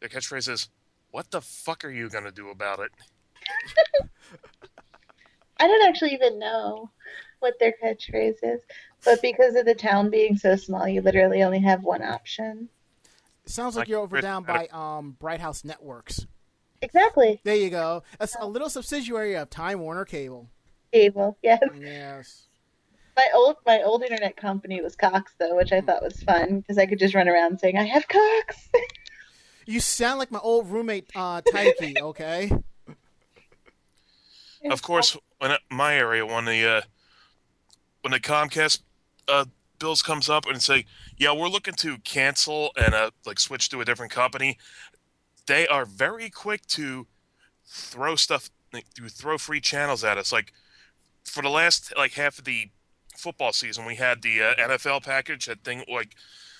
[0.00, 0.68] Their catchphrase is,
[1.12, 2.90] "What the fuck are you gonna do about it?"
[5.58, 6.90] I don't actually even know
[7.38, 8.60] what their catchphrase is,
[9.04, 12.68] but because of the town being so small, you literally only have one option.
[13.46, 16.26] Sounds like Like you're over Chris down by um Bright House Networks.
[16.82, 17.40] Exactly.
[17.44, 18.02] There you go.
[18.18, 20.48] That's a little subsidiary of Time Warner Cable.
[20.92, 21.38] cable.
[21.42, 21.60] Yes.
[21.80, 22.42] Yes.
[23.16, 26.76] My old my old internet company was Cox though, which I thought was fun because
[26.76, 28.68] I could just run around saying I have Cox.
[29.68, 32.52] You sound like my old roommate, uh, Taiki, okay?
[34.70, 36.80] Of course, in my area, when the uh,
[38.02, 38.82] when the Comcast
[39.26, 39.44] uh,
[39.78, 43.80] bills comes up and say, "Yeah, we're looking to cancel and uh, like switch to
[43.80, 44.58] a different company,"
[45.46, 47.06] they are very quick to
[47.64, 50.32] throw stuff, like, to throw free channels at us.
[50.32, 50.52] Like
[51.24, 52.70] for the last like half of the
[53.16, 56.14] football season, we had the uh, NFL package, that thing like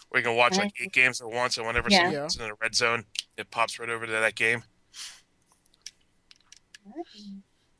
[0.09, 1.99] where you can watch like eight games at once, and whenever Yeah.
[2.11, 3.05] someone's in the red zone,
[3.37, 4.63] it pops right over to that game.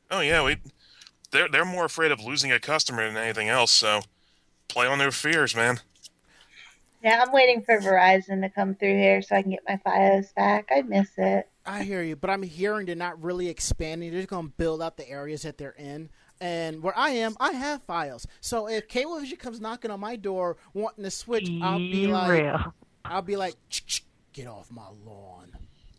[0.09, 0.57] Oh yeah, we
[1.31, 3.71] they're they're more afraid of losing a customer than anything else.
[3.71, 4.01] So
[4.67, 5.79] play on their fears, man.
[7.03, 10.33] Yeah, I'm waiting for Verizon to come through here so I can get my FiOS
[10.33, 10.69] back.
[10.71, 11.47] I miss it.
[11.65, 14.11] I hear you, but I'm hearing they're not really expanding.
[14.11, 16.09] They're just going to build out the areas that they're in.
[16.39, 18.25] And where I am, I have FiOS.
[18.41, 22.73] So if Cablevision comes knocking on my door wanting to switch, I'll be like, real.
[23.05, 23.55] I'll be like,
[24.33, 25.51] get off my lawn.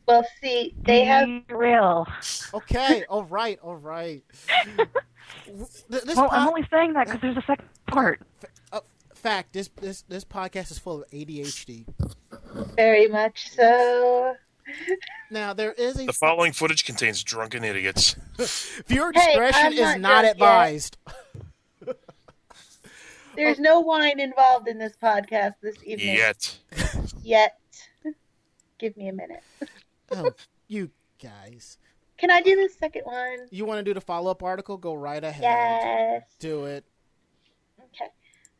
[0.07, 2.07] Well, see, they have Be real.
[2.55, 4.23] Okay, all right, all right.
[5.89, 8.21] This Well, pod- I'm only saying that because there's a second part.
[9.29, 11.87] Fact, this this this podcast is full of ADHD.
[12.76, 14.35] very much so.
[15.31, 18.16] Now there is a The following footage contains drunken idiots.
[18.87, 20.97] viewer Hey, discretion I'm is not not advised.
[23.37, 26.59] There's no wine involved in this podcast this evening Yet.
[27.22, 27.59] yet.
[28.79, 29.43] Give me a minute.
[30.11, 30.31] Oh,
[30.66, 30.91] you
[31.22, 31.79] guys.
[32.16, 33.47] Can I do the second one?
[33.51, 34.76] You want to do the follow up article?
[34.76, 35.43] Go right ahead.
[35.43, 36.22] Yes.
[36.41, 36.85] Do it.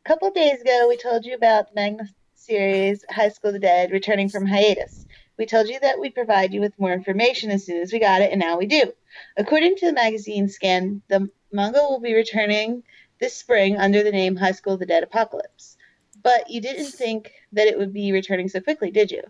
[0.09, 3.91] Couple days ago, we told you about the manga series High School of the Dead
[3.91, 5.05] returning from hiatus.
[5.37, 8.23] We told you that we'd provide you with more information as soon as we got
[8.23, 8.91] it, and now we do.
[9.37, 12.85] According to the magazine scan, the manga will be returning
[13.21, 15.77] this spring under the name High School of the Dead Apocalypse.
[16.23, 19.25] But you didn't think that it would be returning so quickly, did you?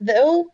[0.00, 0.52] Though,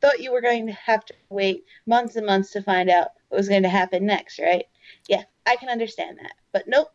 [0.00, 3.36] thought you were going to have to wait months and months to find out what
[3.36, 4.64] was going to happen next, right?
[5.10, 6.32] Yeah, I can understand that.
[6.52, 6.88] But nope,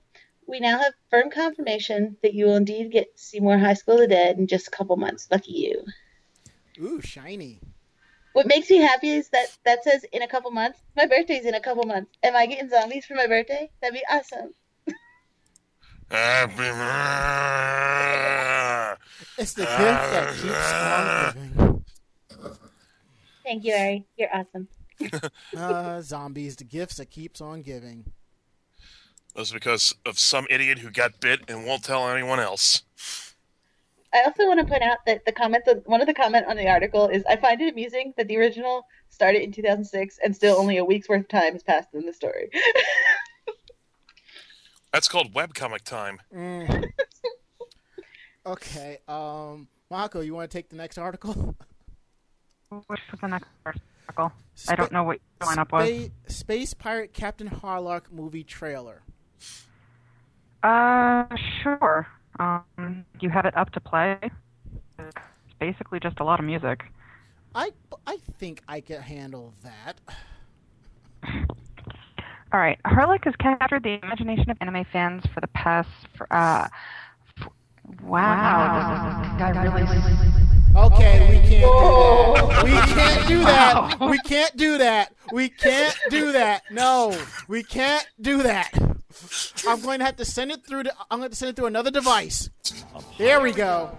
[0.48, 3.96] we now have firm confirmation that you will indeed get to see more High School
[3.96, 5.28] of the Dead in just a couple months.
[5.32, 5.86] Lucky you.
[6.80, 7.60] Ooh, shiny.
[8.34, 10.80] What makes me happy is that that says in a couple months.
[10.96, 12.12] My birthday's in a couple months.
[12.24, 13.70] Am I getting zombies for my birthday?
[13.82, 14.54] That'd be awesome.
[16.10, 16.64] Happy
[19.38, 21.86] It's the gift that keeps on giving.
[23.44, 24.06] Thank you, Ari.
[24.18, 24.68] You're awesome.
[25.58, 28.06] Uh, zombies, the gifts that keeps on giving.
[29.36, 32.84] That's because of some idiot who got bit and won't tell anyone else.
[34.14, 36.68] I also want to point out that the comments, one of the comment on the
[36.68, 40.78] article is, I find it amusing that the original started in 2006 and still only
[40.78, 42.50] a week's worth of time has passed in the story.
[44.94, 46.20] That's called webcomic time.
[46.36, 46.86] Mm.
[48.46, 51.56] okay, um, Mako, you want to take the next article?
[52.70, 54.32] Which was the next article?
[54.68, 55.90] I don't know what your lineup was.
[55.90, 59.02] Spa- Space Pirate Captain Harlock movie trailer.
[60.64, 61.26] Uh,
[61.62, 62.08] sure.
[62.40, 64.18] Um, you have it up to play.
[64.98, 65.18] It's
[65.60, 66.84] basically just a lot of music.
[67.56, 67.72] I
[68.08, 70.00] I think I can handle that.
[72.54, 75.90] All right, Harlock has captured the imagination of anime fans for the past.
[76.16, 76.68] For, uh,
[77.42, 77.50] f-
[78.02, 80.53] wow, this guy really.
[80.76, 81.68] Okay, we can't do
[82.34, 82.64] that.
[82.64, 84.00] We can't do that.
[84.00, 85.14] We can't do that.
[85.32, 86.64] We can't do that.
[86.72, 87.16] No,
[87.48, 88.72] we can't do that.
[89.68, 90.84] I'm going to have to send it through.
[90.84, 92.50] To, I'm going to send it through another device.
[93.18, 93.96] There we go.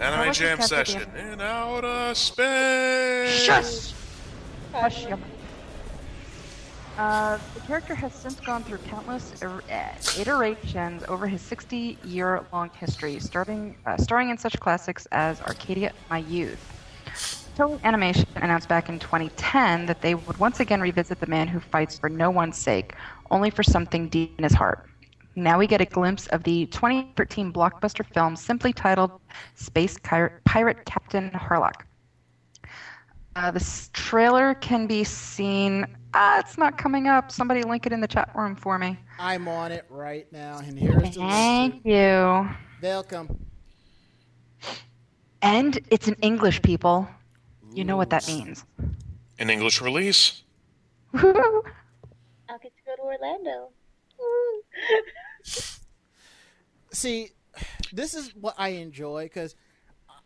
[0.00, 3.44] Anime Jam this have to session in outer space.
[3.44, 3.92] Shush!
[4.72, 5.22] Hush, yum.
[6.98, 13.18] Uh, the character has since gone through countless ir- uh, iterations over his 60-year-long history,
[13.18, 16.60] starting uh, starring in such classics as Arcadia My Youth.
[17.56, 21.60] Toei Animation announced back in 2010 that they would once again revisit the man who
[21.60, 22.94] fights for no one's sake,
[23.30, 24.86] only for something deep in his heart.
[25.34, 29.12] Now we get a glimpse of the 2013 blockbuster film simply titled
[29.54, 31.84] Space Pir- Pirate Captain Harlock.
[33.34, 35.86] Uh, this trailer can be seen.
[36.14, 37.32] Ah, it's not coming up.
[37.32, 38.98] Somebody link it in the chat room for me.
[39.18, 41.86] I'm on it right now, and here's the Thank link.
[41.86, 42.48] you.
[42.82, 43.46] Welcome.
[45.40, 47.08] And it's in English, people.
[47.74, 48.64] You know what that means.
[49.38, 50.42] An English release.
[51.12, 51.22] Woo!
[52.48, 53.70] I'll get to go to Orlando.
[56.92, 57.30] See,
[57.92, 59.56] this is what I enjoy because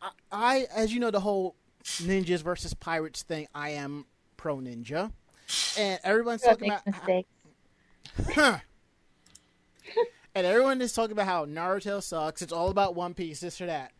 [0.02, 3.46] I, I, as you know, the whole ninjas versus pirates thing.
[3.54, 4.06] I am
[4.36, 5.12] pro ninja,
[5.78, 7.28] and everyone's God talking about mistakes.
[8.34, 8.58] Huh.
[10.34, 12.42] and everyone is talking about how Naruto sucks.
[12.42, 13.92] It's all about One Piece, this or that.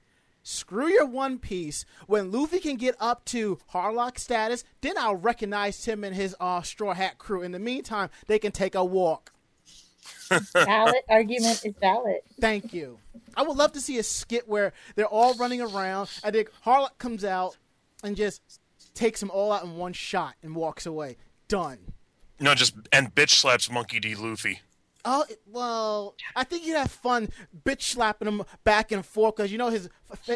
[0.42, 1.84] Screw your One Piece.
[2.06, 6.62] When Luffy can get up to Harlock status, then I'll recognize him and his uh,
[6.62, 7.42] Straw Hat crew.
[7.42, 9.32] In the meantime, they can take a walk.
[10.54, 12.20] Valid argument is valid.
[12.40, 12.98] Thank you.
[13.36, 16.98] I would love to see a skit where they're all running around and then Harlock
[16.98, 17.56] comes out
[18.02, 18.40] and just
[18.94, 21.16] takes them all out in one shot and walks away.
[21.48, 21.78] Done.
[22.40, 24.14] No, just and bitch slaps Monkey D.
[24.14, 24.60] Luffy.
[25.04, 27.28] Oh well, I think you'd have fun
[27.64, 29.88] bitch slapping him back and forth because you know his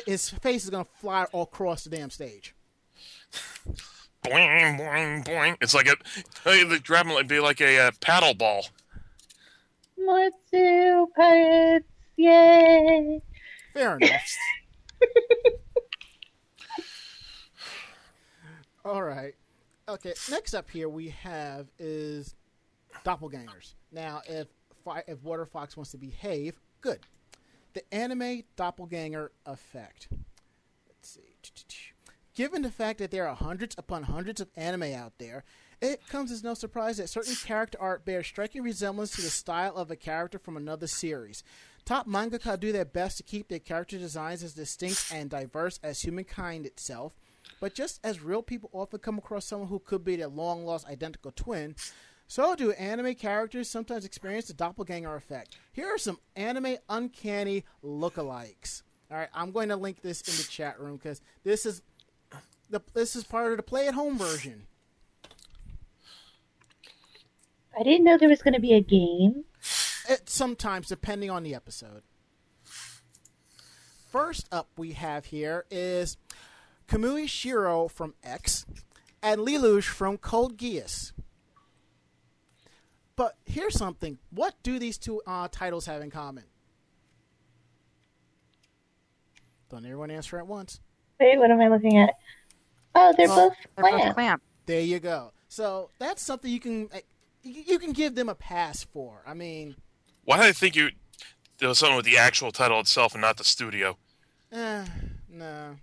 [0.06, 2.54] his face is gonna fly all across the damn stage.
[4.24, 5.56] Boing, boing, boing.
[5.60, 5.96] It's like a
[6.44, 8.66] hey, the grab him like be like a uh, paddle ball.
[9.98, 11.86] Motsu pirates,
[12.16, 13.20] yay!
[13.74, 14.36] Fair enough.
[18.84, 19.34] all right.
[19.90, 20.14] Okay.
[20.30, 22.36] Next up here we have is
[23.04, 23.74] doppelgangers.
[23.90, 24.46] Now, if
[25.08, 27.00] if Water Fox wants to behave, good.
[27.74, 30.08] The anime doppelganger effect.
[30.88, 31.20] Let's see.
[32.34, 35.44] Given the fact that there are hundreds upon hundreds of anime out there,
[35.80, 39.76] it comes as no surprise that certain character art bears striking resemblance to the style
[39.76, 41.42] of a character from another series.
[41.84, 46.02] Top mangaka do their best to keep their character designs as distinct and diverse as
[46.02, 47.18] humankind itself,
[47.60, 50.86] but just as real people often come across someone who could be their long lost
[50.88, 51.76] identical twin,
[52.26, 55.58] so do anime characters sometimes experience the doppelganger effect.
[55.72, 58.82] Here are some anime uncanny lookalikes.
[59.10, 61.82] All right, I'm going to link this in the chat room because this is
[62.70, 64.66] the this is part of the play at home version.
[67.78, 69.44] I didn't know there was going to be a game.
[70.08, 72.02] It, sometimes, depending on the episode.
[74.10, 76.16] First up, we have here is
[76.90, 78.66] Kamui Shiro from X
[79.22, 81.12] and Lelouch from Code Geass.
[83.14, 84.18] But here's something.
[84.30, 86.44] What do these two uh, titles have in common?
[89.70, 90.80] Don't everyone answer at once.
[91.20, 92.10] Wait, what am I looking at?
[92.94, 94.14] Oh, they're Well, both they're both clamp.
[94.16, 94.42] clamp.
[94.66, 95.32] There you go.
[95.48, 96.98] So that's something you can uh,
[97.42, 99.22] you you can give them a pass for.
[99.26, 99.76] I mean,
[100.24, 100.90] Why did I think you
[101.58, 103.96] there was something with the actual title itself and not the studio?
[104.50, 104.86] eh,
[105.28, 105.76] no.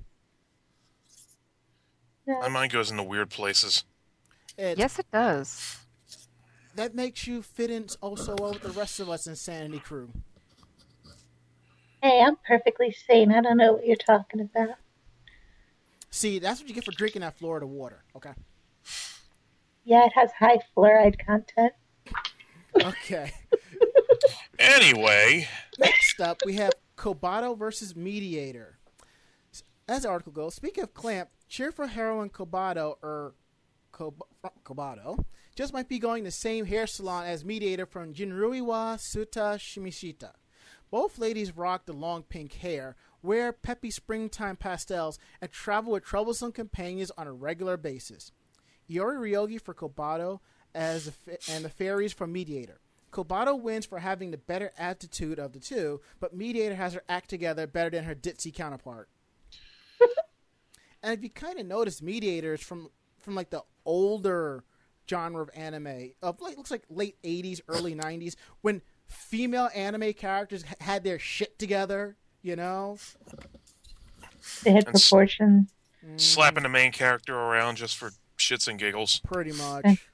[2.27, 3.83] My mind goes into weird places.
[4.57, 5.77] It's, Yes, it does.
[6.75, 10.09] that makes you fit in also well with the rest of us Insanity crew.
[12.01, 13.31] Hey, I'm perfectly sane.
[13.31, 14.75] I don't know what you're talking about.
[16.09, 18.03] See, that's what you get for drinking that Florida water.
[18.15, 18.31] Okay.
[19.85, 21.73] Yeah, it has high fluoride content.
[22.81, 23.31] Okay.
[24.59, 25.47] Anyway,
[25.77, 28.79] Next up, we have Kobato versus Mediator.
[29.87, 33.33] As the article goes, speaking of Clamp, cheerful heroine Kobato, or
[33.91, 34.23] Kob-
[34.63, 35.23] Kobato,
[35.55, 40.31] just might be going the same hair salon as Mediator from Jinruiwa Suta Shimishita.
[40.89, 46.51] Both ladies rock the long pink hair, wear peppy springtime pastels, and travel with troublesome
[46.51, 48.31] companions on a regular basis.
[48.89, 50.39] Ioryogi for Kobato
[50.73, 52.79] as fa- and the fairies for Mediator.
[53.11, 57.29] Kobato wins for having the better attitude of the two, but Mediator has her act
[57.29, 59.09] together better than her ditzy counterpart.
[61.07, 62.89] And if you kind of notice, mediators from
[63.19, 64.63] from like the older
[65.09, 70.63] genre of anime of like looks like late '80s, early '90s when female anime characters
[70.69, 72.15] h- had their shit together.
[72.41, 72.97] You know,
[74.63, 75.69] They had And s- proportions.
[76.17, 79.19] slapping the main character around just for shits and giggles.
[79.25, 80.07] pretty much.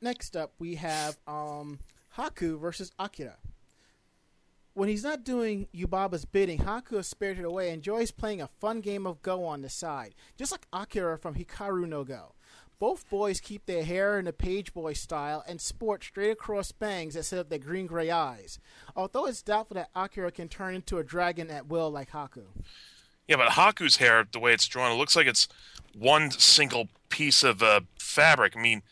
[0.00, 1.78] Next up, we have um,
[2.16, 3.36] Haku versus Akira.
[4.74, 9.06] When he's not doing Yubaba's bidding, Haku is spirited away enjoys playing a fun game
[9.06, 12.32] of Go on the side, just like Akira from Hikaru no Go.
[12.78, 17.14] Both boys keep their hair in a page boy style and sport straight across bangs
[17.14, 18.58] that set up their green gray eyes.
[18.96, 22.46] Although it's doubtful that Akira can turn into a dragon at will like Haku.
[23.28, 25.48] Yeah, but Haku's hair, the way it's drawn, it looks like it's
[25.96, 28.56] one single piece of uh, fabric.
[28.56, 28.82] I mean,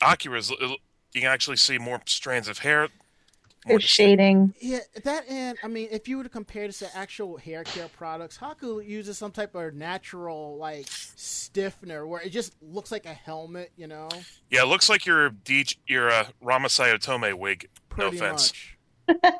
[0.00, 0.76] Akira's, you
[1.14, 2.88] can actually see more strands of hair.
[3.66, 4.54] More They're shading.
[4.60, 7.88] Yeah, that and I mean, if you were to compare this to actual hair care
[7.88, 13.14] products, Haku uses some type of natural like stiffener where it just looks like a
[13.14, 14.10] helmet, you know.
[14.50, 17.70] Yeah, it looks like your D- your uh, Ramasai Otome wig.
[17.88, 18.52] Pretty no offense.
[19.08, 19.22] much.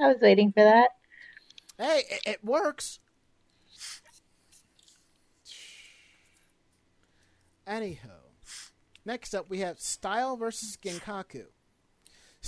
[0.00, 0.90] I was waiting for that.
[1.76, 3.00] Hey, it, it works.
[7.66, 8.10] Anyhow,
[9.04, 11.46] next up we have Stiyl versus Genkaku.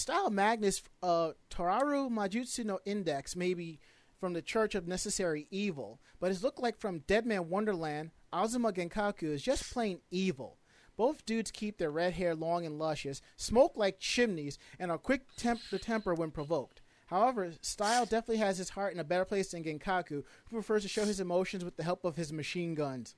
[0.01, 3.79] Stiyl Magnus uh, Toaru Majutsu no Index may be
[4.19, 9.25] from the Church of Necessary Evil, but his looked like from Deadman Wonderland, Azuma Genkaku
[9.25, 10.57] is just plain evil.
[10.97, 15.23] Both dudes keep their red hair long and luscious, smoke like chimneys, and are quick
[15.37, 16.83] temp- to temper when provoked.
[17.07, 20.89] However, Stiyl definitely has his heart in a better place than Genkaku, who prefers to
[20.89, 23.17] show his emotions with the help of his machine guns.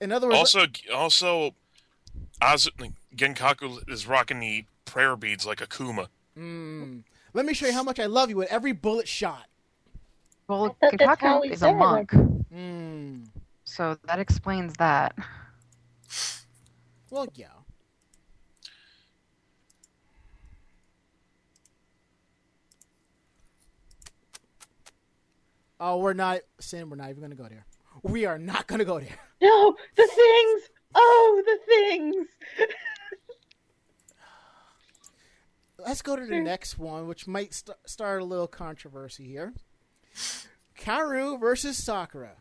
[0.00, 1.54] In other words, Also, also,
[2.40, 2.70] Oz-
[3.14, 6.08] Genkaku is rocking the prayer beads like Akuma.
[6.38, 7.02] mm,
[7.34, 9.46] let me show you how much I love you with every bullet shot.
[10.48, 12.10] Well, I thought that's how Genkaku he is said a monk,
[12.52, 13.26] Mm.
[13.64, 15.14] so that explains that.
[17.10, 17.46] Well, yeah.
[25.78, 27.64] Oh, we're not, Sin, we're not even going to go there.
[28.02, 29.18] We are not going to go there.
[29.40, 30.70] No, the things.
[30.94, 32.26] Oh, the things.
[35.84, 39.54] Let's go to the next one, which might st- start a little controversy here.
[40.78, 42.36] Karu versus Sakura.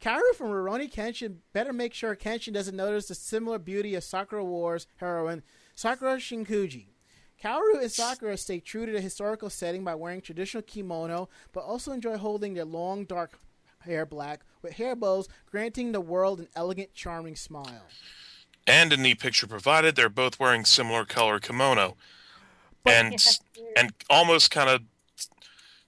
[0.00, 4.44] Karu from Rurouni Kenshin better make sure Kenshin doesn't notice the similar beauty of Sakura
[4.44, 5.42] Wars heroine
[5.74, 6.88] Sakura Shinguji.
[7.42, 11.92] Kaoru and Sakura stay true to the historical setting by wearing traditional kimono, but also
[11.92, 13.38] enjoy holding their long, dark
[13.80, 17.84] hair black with hair bows, granting the world an elegant, charming smile.
[18.66, 21.96] And in the picture provided, they're both wearing similar color kimono,
[22.90, 23.14] and
[23.76, 24.82] and almost kind of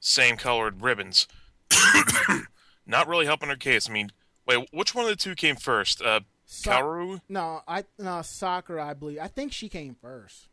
[0.00, 1.26] same colored ribbons.
[2.86, 3.88] Not really helping her case.
[3.88, 4.12] I mean,
[4.46, 6.00] wait, which one of the two came first?
[6.00, 7.20] Uh, Sa- Kaoru?
[7.28, 8.86] no, I no Sakura.
[8.86, 9.18] I believe.
[9.20, 10.48] I think she came first.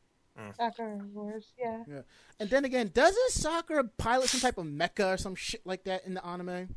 [0.58, 1.84] Sakura Wars, yeah.
[1.88, 2.02] yeah.
[2.40, 6.06] And then again, doesn't Sakura pilot some type of mecha or some shit like that
[6.08, 6.76] in the anime?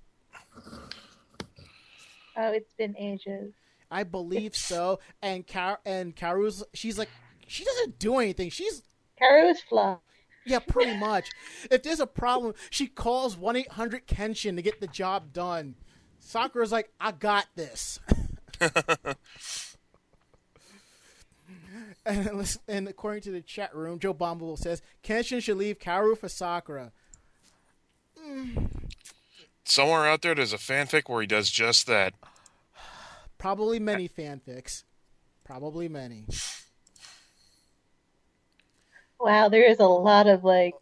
[2.36, 3.54] Oh, it's been ages.
[3.90, 4.98] I believe so.
[5.22, 7.08] And Car- and Karu's she's like
[7.46, 8.50] she doesn't do anything.
[8.50, 8.82] She's
[9.20, 10.02] Karu is flop.
[10.44, 11.30] yeah, pretty much.
[11.70, 15.74] if there's a problem, she calls one eight hundred Kenshin to get the job done.
[16.20, 18.00] Sakura's like, I got this.
[22.04, 26.28] and, and according to the chat room, Joe Bombable says Kenshin should leave Karu for
[26.28, 26.92] Sakura.
[28.18, 28.70] Mm.
[29.64, 32.14] Somewhere out there, there's a fanfic where he does just that.
[33.38, 34.84] Probably many fanfics.
[35.44, 36.26] Probably many.
[39.20, 40.74] Wow, there is a lot of like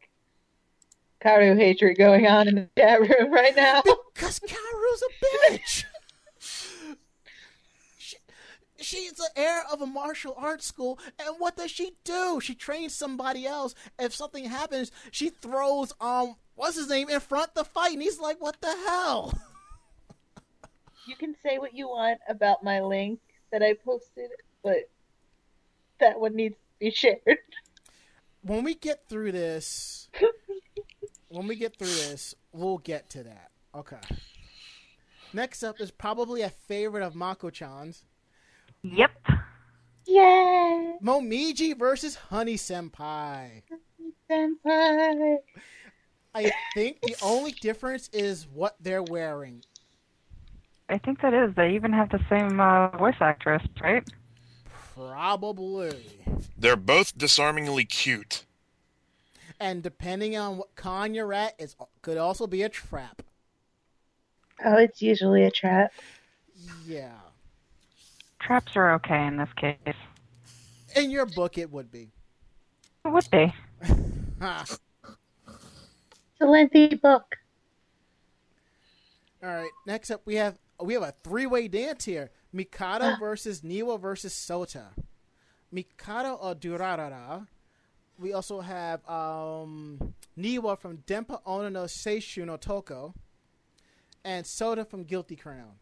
[1.25, 3.83] Karu hatred going on in the chat room right now.
[4.15, 5.85] Because Karu's a bitch.
[7.99, 8.17] she,
[8.79, 12.39] she's the heir of a martial arts school, and what does she do?
[12.41, 13.75] She trains somebody else.
[13.99, 18.03] If something happens, she throws um what's his name in front of the fight, and
[18.03, 19.35] he's like, "What the hell?"
[21.07, 23.21] You can say what you want about my link
[23.53, 24.31] that I posted,
[24.63, 24.89] but
[26.01, 27.21] that one needs to be shared.
[28.45, 30.09] When we get through this,
[31.29, 33.51] when we get through this, we'll get to that.
[33.75, 34.01] Okay.
[35.33, 38.05] Next up is probably a favorite of Mako-chan's,
[38.83, 39.11] Yep.
[40.07, 40.97] Yay!
[41.03, 43.63] Momiji versus Honey Senpai.
[44.31, 45.37] Senpai!
[46.35, 49.65] I think the only difference is what they're wearing.
[50.91, 51.55] I think that is.
[51.57, 54.07] They even have the same uh, voice actress, right?
[54.95, 56.21] Probably.
[56.57, 58.45] They're both disarmingly cute.
[59.59, 63.23] And depending on what con you're at, it could also be a trap.
[64.65, 65.93] Oh, it's usually a trap.
[66.87, 67.15] Yeah.
[68.41, 69.79] Traps are okay in this case.
[70.97, 72.13] In your book, it would be.
[73.05, 73.53] It would be.
[74.41, 74.65] Ha.
[75.47, 77.37] It's a lengthy book.
[79.41, 79.71] All right.
[79.87, 84.33] Next up, we have we have a three way dance here: Mikado versus Niwa versus
[84.33, 84.85] Sota.
[85.73, 87.49] Mikado or Durarara.
[88.17, 93.13] We also have um, Niwa from Dempa Ono no Seishu no Toko,
[94.25, 95.73] and Sota from Guilty Crown.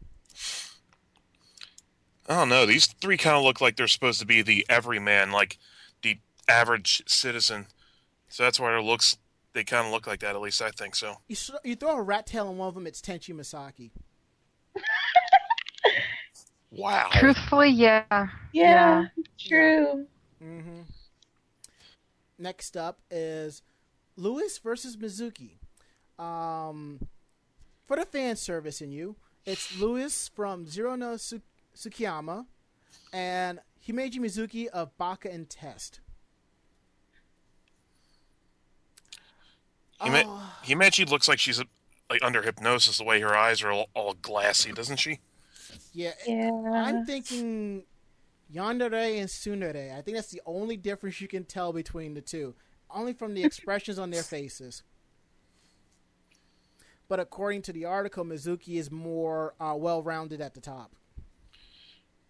[2.27, 2.65] I don't know.
[2.65, 5.59] These three kind of look like they're supposed to be the everyman, like
[6.01, 6.17] the
[6.47, 7.67] average citizen.
[8.29, 9.17] So that's why it looks.
[9.53, 10.35] They kind of look like that.
[10.35, 11.17] At least I think so.
[11.27, 13.91] You, you throw a rat tail on one of them, it's Tenchi Masaki.
[16.75, 17.09] Wow.
[17.13, 18.27] Truthfully, yeah.
[18.51, 19.05] Yeah,
[19.39, 20.07] true.
[20.41, 20.81] hmm
[22.39, 23.61] Next up is
[24.17, 25.57] Louise versus Mizuki.
[26.19, 26.99] Um,
[27.87, 29.15] for the fan service in you,
[29.45, 31.41] it's Louise from Zero no Su-
[31.75, 32.45] Tsukaima
[33.13, 35.99] and Himeji Mizuki of Baka and Test.
[39.99, 40.53] Hime- Oh.
[40.65, 41.61] Himeji looks like she's
[42.09, 42.97] like under hypnosis.
[42.97, 45.19] The way her eyes are all, all glassy, doesn't she?
[45.93, 46.49] Yeah, Yeah.
[46.73, 47.83] I'm thinking
[48.53, 49.95] Yandere and Tsundere.
[49.97, 52.55] I think that's the only difference you can tell between the two,
[52.89, 54.83] only from the expressions on their faces.
[57.07, 60.91] but according to the article, Mizuki is more uh, well-rounded at the top.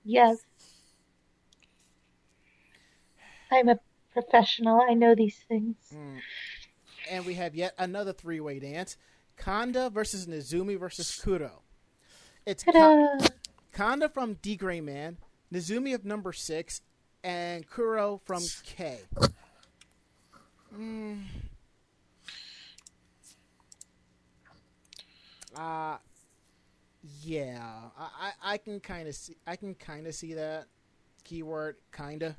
[0.04, 0.40] Yes.
[3.52, 3.80] I'm a
[4.12, 4.82] professional.
[4.82, 5.76] I know these things.
[5.94, 6.20] Mm.
[7.10, 8.98] And we have yet another three-way dance:
[9.38, 11.62] Kanda versus Nezumi versus Kuro.
[12.46, 13.28] It's Ka- Ta-da!
[13.74, 15.18] Kanda from D Gray Man,
[15.52, 16.82] Nezumi of number six,
[17.24, 19.00] and Kuro from K.
[20.78, 21.24] Mm.
[25.56, 25.98] Uh
[27.22, 27.62] yeah,
[27.98, 30.66] I, I, I can kind of see I can kind of see that
[31.24, 32.36] keyword kinda.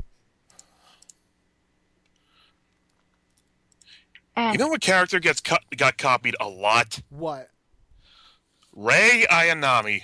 [4.37, 7.01] You know what character gets co- got copied a lot?
[7.09, 7.51] What?
[8.73, 10.03] Rei Ayanami.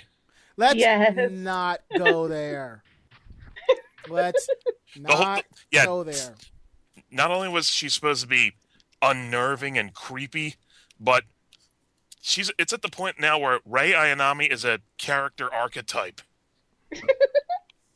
[0.61, 1.31] Let's Yes.
[1.31, 2.83] not go there.
[4.07, 4.47] Let's
[5.07, 5.85] whole- not yeah.
[5.85, 6.35] go there.
[7.09, 8.53] Not only was she supposed to be
[9.01, 10.55] unnerving and creepy,
[10.99, 11.23] but
[12.21, 16.21] she's it's at the point now where Rei Ayanami is a character archetype.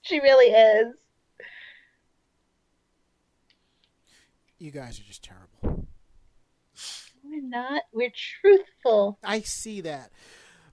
[0.01, 0.93] She really is.
[4.59, 5.87] You guys are just terrible.
[7.23, 7.81] We're not.
[7.91, 8.11] We're
[8.41, 9.17] truthful.
[9.23, 10.11] I see that.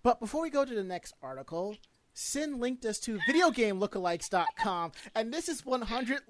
[0.03, 1.77] But before we go to the next article,
[2.15, 6.21] Sin linked us to videogamelookalikes.com, and this is 100%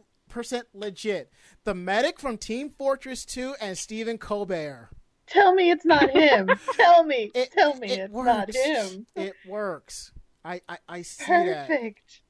[0.74, 1.32] legit.
[1.64, 4.90] The medic from Team Fortress 2 and Stephen Colbert.
[5.26, 6.50] Tell me it's not him.
[6.74, 7.30] Tell me.
[7.34, 8.26] It- Tell me it it's works.
[8.26, 9.06] not him.
[9.16, 10.12] It works.
[10.44, 11.66] I, I, I see that.
[11.68, 12.20] Perfect.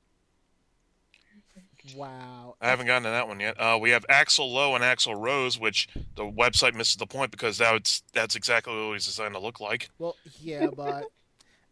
[1.97, 2.55] Wow.
[2.61, 3.61] I haven't gotten to that one yet.
[3.61, 7.59] Uh, we have Axl Low and Axl Rose, which the website misses the point because
[7.59, 9.91] that's that's exactly what he's designed to look like.
[9.99, 11.07] Well, yeah, but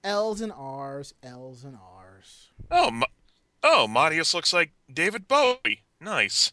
[0.03, 2.51] L's and R's, L's and R's.
[2.71, 3.07] Oh, Ma-
[3.63, 5.83] oh, Matias looks like David Bowie.
[6.01, 6.53] Nice.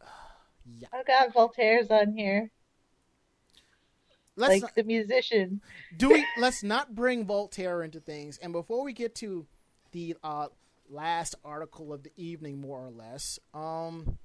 [0.78, 0.86] Yeah.
[0.94, 2.52] Oh God, Voltaire's on here,
[4.36, 5.60] Let's like not, the musician.
[5.96, 8.38] do we let's not bring Voltaire into things.
[8.38, 9.46] And before we get to
[9.90, 10.46] the uh,
[10.88, 14.18] last article of the evening, more or less, um,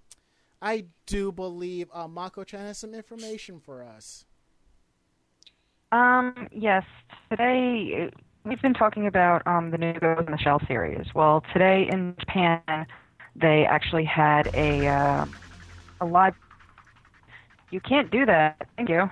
[0.62, 4.26] I do believe uh, Mako Chan has some information for us.
[5.96, 6.84] Um, yes.
[7.30, 8.12] Today
[8.44, 11.16] we've been talking about um, the new Ghost in the Shell series.
[11.16, 12.60] Well, today in Japan,
[13.34, 15.26] they actually had a uh,
[16.02, 16.36] a live.
[17.72, 18.68] You can't do that.
[18.76, 19.10] Thank you.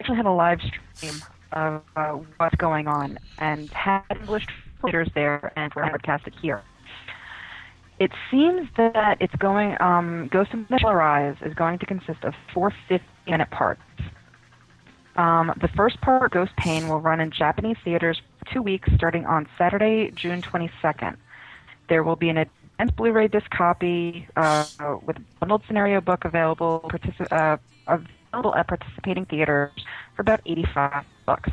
[0.00, 5.52] Actually, had a live stream of uh, what's going on and had English translators there
[5.54, 6.62] and were broadcasted here.
[7.98, 9.76] It seems that it's going.
[9.80, 13.82] Um, Ghost in the Shell Arise is going to consist of four 50-minute parts.
[15.16, 18.20] Um, the first part, Ghost Pain, will run in Japanese theaters
[18.52, 21.16] two weeks starting on Saturday, June 22nd.
[21.88, 24.66] There will be an advanced Blu-ray disc copy uh,
[25.06, 27.56] with a bundled scenario book available partici- uh,
[27.86, 29.72] available at participating theaters
[30.14, 31.50] for about 85 bucks.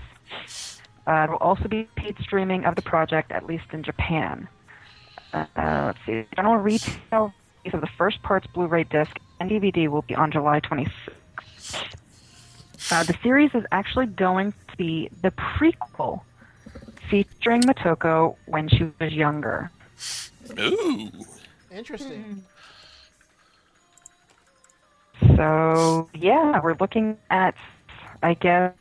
[1.07, 4.47] Uh, there will also be paid streaming of the project, at least in Japan.
[5.32, 6.26] Uh, uh, let's see.
[6.36, 7.34] General retail
[7.64, 12.03] release of the first part's Blu-ray disc and DVD will be on July 26th.
[12.91, 16.21] Uh, the series is actually going to be the prequel
[17.09, 19.71] featuring Motoko when she was younger.
[20.59, 21.09] Ooh.
[21.71, 22.43] Interesting.
[25.36, 27.55] So, yeah, we're looking at,
[28.21, 28.73] I guess,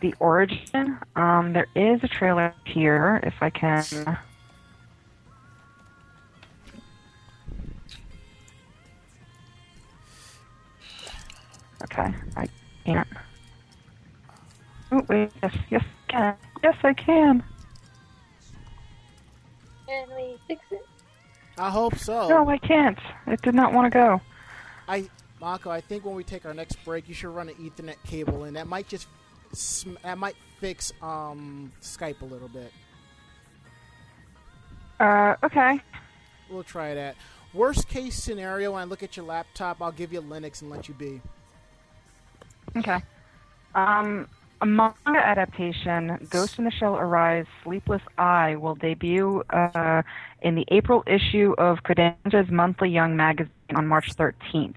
[0.00, 0.98] the origin.
[1.16, 4.18] Um, there is a trailer here, if I can.
[11.84, 12.48] Okay, I
[12.84, 13.08] can't.
[14.92, 16.36] Oh, wait, yes, yes, I can.
[16.62, 17.42] Yes, I can.
[19.86, 20.86] Can we fix it?
[21.58, 22.28] I hope so.
[22.28, 22.98] No, I can't.
[23.26, 24.20] It did not want to go.
[24.88, 25.08] I
[25.40, 28.44] Mako, I think when we take our next break, you should run an Ethernet cable
[28.44, 28.54] in.
[28.54, 29.08] That might just
[29.52, 32.72] sm- that might fix um Skype a little bit.
[34.98, 35.80] Uh, okay.
[36.50, 37.16] We'll try that.
[37.52, 40.88] Worst case scenario, when I look at your laptop, I'll give you Linux and let
[40.88, 41.20] you be.
[42.76, 43.00] Okay.
[43.74, 44.28] Um,
[44.60, 50.02] a manga adaptation, Ghost in the Shell Arise Sleepless Eye, will debut uh,
[50.42, 54.76] in the April issue of Kodansha's monthly Young magazine on March 13th.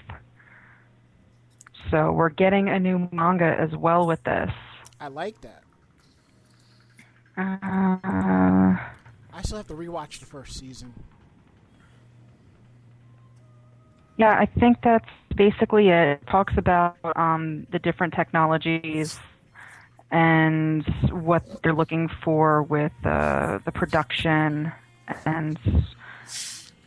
[1.89, 4.51] So we're getting a new manga as well with this.
[4.99, 5.63] I like that.
[7.37, 8.77] Uh,
[9.31, 10.93] I still have to rewatch the first season.
[14.17, 16.19] Yeah, I think that's basically it.
[16.21, 19.19] It talks about um, the different technologies
[20.11, 24.71] and what they're looking for with uh, the production
[25.25, 25.59] and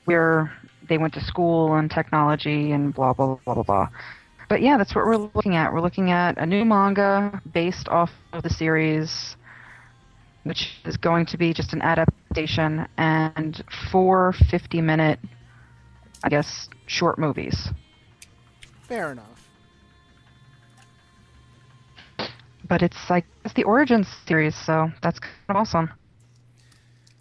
[0.07, 0.53] where
[0.89, 3.89] they went to school and technology and blah blah blah blah blah.
[4.49, 5.72] but yeah, that's what we're looking at.
[5.72, 9.37] We're looking at a new manga based off of the series,
[10.43, 13.62] which is going to be just an adaptation, and
[13.93, 15.20] four 50 minute,
[16.22, 17.68] I guess, short movies.
[18.82, 19.48] Fair enough.
[22.66, 25.90] But it's like it's the Origins series, so that's kind of awesome.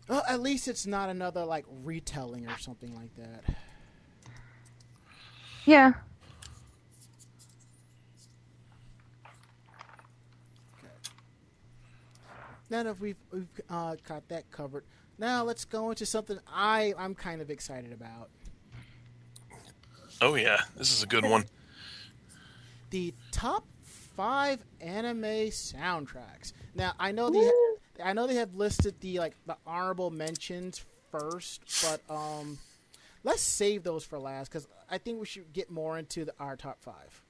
[0.07, 3.55] Well, at least it's not another like retelling or something like that.
[5.65, 5.93] Yeah.
[10.77, 10.87] Okay.
[12.71, 14.83] Now that we've, we've uh, got that covered,
[15.19, 18.29] now let's go into something I I'm kind of excited about.
[20.21, 21.45] Oh yeah, this is a good one.
[22.89, 26.53] The top five anime soundtracks.
[26.75, 30.85] Now I know they ha- I know they have listed the like the honorable mentions
[31.11, 32.57] first, but um,
[33.23, 36.55] let's save those for last because I think we should get more into the, our
[36.55, 37.21] top five.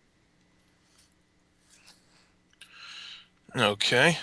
[3.55, 4.17] Okay.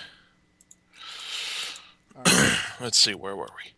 [2.14, 2.58] All right.
[2.80, 3.72] Let's see, where were we?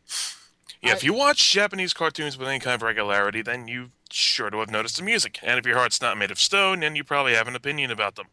[0.83, 4.59] Yeah, if you watch Japanese cartoons with any kind of regularity, then you sure to
[4.59, 5.39] have noticed the music.
[5.43, 8.17] And if your heart's not made of stone, then you probably have an opinion about
[8.17, 8.27] them.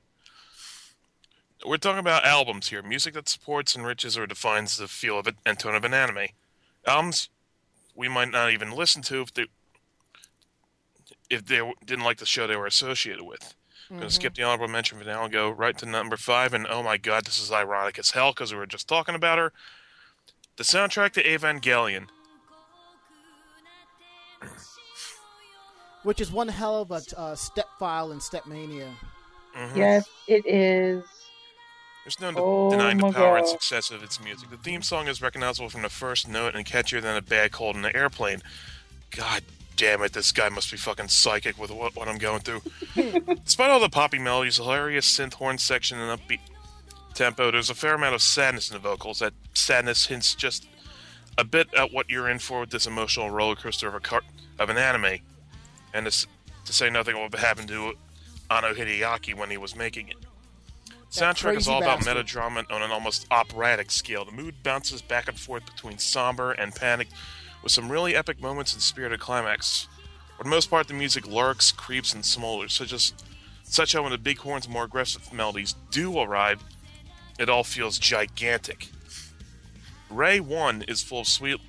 [1.65, 5.35] We're talking about albums here, music that supports, enriches, or defines the feel of it
[5.45, 6.27] and tone of an anime.
[6.85, 7.29] Albums
[7.95, 9.45] we might not even listen to if they
[11.29, 13.55] if they didn't like the show they were associated with.
[13.89, 14.13] I'm gonna mm-hmm.
[14.13, 16.53] skip the honorable mention for now and go right to number five.
[16.53, 19.37] And oh my god, this is ironic as hell because we were just talking about
[19.37, 19.53] her.
[20.57, 22.07] The soundtrack to Evangelion.
[26.05, 28.89] Which is one hell of a uh, step file in Stepmania.
[29.55, 29.75] Mhm.
[29.75, 31.03] Yes, it is.
[32.03, 34.51] There's no Oh denying the my power and success of its music.
[34.51, 37.75] The theme song is recognizable from the first note and catchier than a bad cold
[37.75, 38.43] in the airplane.
[39.09, 39.43] God
[39.75, 42.61] damn it, this guy must be fucking psychic with what, what I'm going through.
[43.43, 46.39] Despite all the poppy melodies, hilarious synth horn section, and upbeat
[47.15, 49.19] tempo, there's a fair amount of sadness in the vocals.
[49.19, 50.67] That sadness hints just
[51.39, 54.21] a bit at what you're in for with this emotional roller coaster of a car-
[54.59, 55.17] of an anime,
[55.95, 56.27] and this,
[56.65, 57.93] to say nothing of what happened to
[58.51, 60.17] Anno Hideaki when he was making it.
[61.15, 64.25] That Soundtrack is all about melodrama on an almost operatic scale.
[64.25, 67.13] The mood bounces back and forth between somber and panicked,
[67.63, 69.87] with some really epic moments and spirited climax.
[70.37, 73.13] For the most part, the music lurks, creeps, and smolders, such as
[73.63, 76.61] such how when the big horns, more aggressive melodies do arrive,
[77.39, 78.89] it all feels gigantic.
[80.09, 81.59] Ray One is full of sweet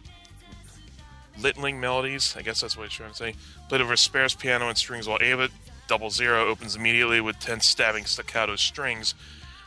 [1.38, 2.34] littling melodies.
[2.36, 3.34] I guess that's what he's trying to say.
[3.68, 5.48] Played over sparse piano and strings, while Eva
[5.88, 9.14] Double Zero opens immediately with tense stabbing staccato strings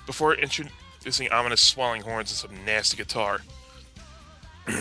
[0.06, 3.42] before introducing ominous swelling horns and some nasty guitar.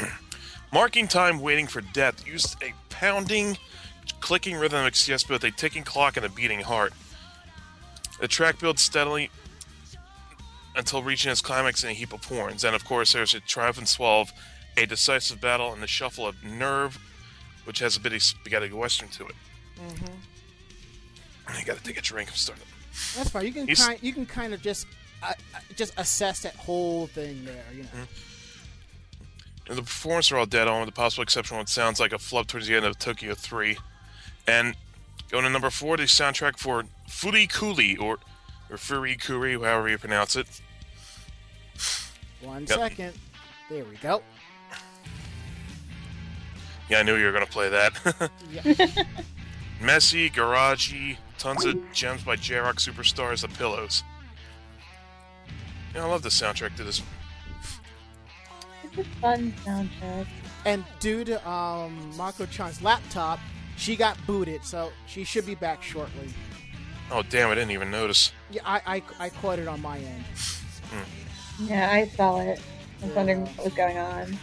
[0.73, 3.57] Marking time waiting for death used a pounding,
[4.21, 6.93] clicking rhythm that suggests both a ticking clock and a beating heart.
[8.21, 9.31] The track builds steadily
[10.77, 12.65] until reaching its climax in a heap of horns.
[12.65, 14.33] And of course, there's a triumphant swell of
[14.77, 16.99] a decisive battle and the shuffle of NERV,
[17.69, 19.35] which has a bit of spaghetti western to it.
[19.79, 20.07] Mm-hmm.
[21.47, 22.31] I gotta take a drink.
[22.31, 22.65] I'm starting.
[23.15, 23.45] That's fine.
[23.45, 24.87] You can He's- kind you can kind of just
[25.23, 25.35] uh,
[25.77, 27.63] just assess that whole thing there.
[27.75, 27.89] You know.
[29.69, 32.13] And the performances are all dead on, with the possible exception of what sounds like
[32.15, 33.77] a flub towards the end of Tokyo 3.
[34.47, 34.75] And
[35.31, 38.15] going to number four, the soundtrack for Furi Kuli, or,
[38.71, 40.47] or Furi Kuri, however you pronounce it.
[42.41, 42.79] One Yep.
[42.79, 43.13] second.
[43.69, 44.23] There we go.
[46.89, 48.31] Yeah, I knew you were going to play that.
[48.51, 48.87] Yeah.
[49.81, 54.03] Messy, garagey, tons of gems by J-Rock superstars, The Pillows.
[55.95, 57.01] Yeah, I love the soundtrack to this.
[58.83, 60.27] It's a fun soundtrack.
[60.65, 63.39] and due to um, Mako Chan's laptop,
[63.77, 66.29] she got booted, so she should be back shortly.
[67.13, 68.33] Oh, damn, I didn't even notice.
[68.51, 70.25] Yeah, I I, I caught it on my end.
[71.61, 72.61] Yeah, I saw it.
[73.03, 74.37] I was wondering what was going on.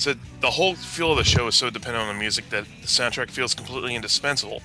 [0.00, 2.86] So the whole feel of the show is so dependent on the music that the
[2.86, 4.62] soundtrack feels completely indispensable.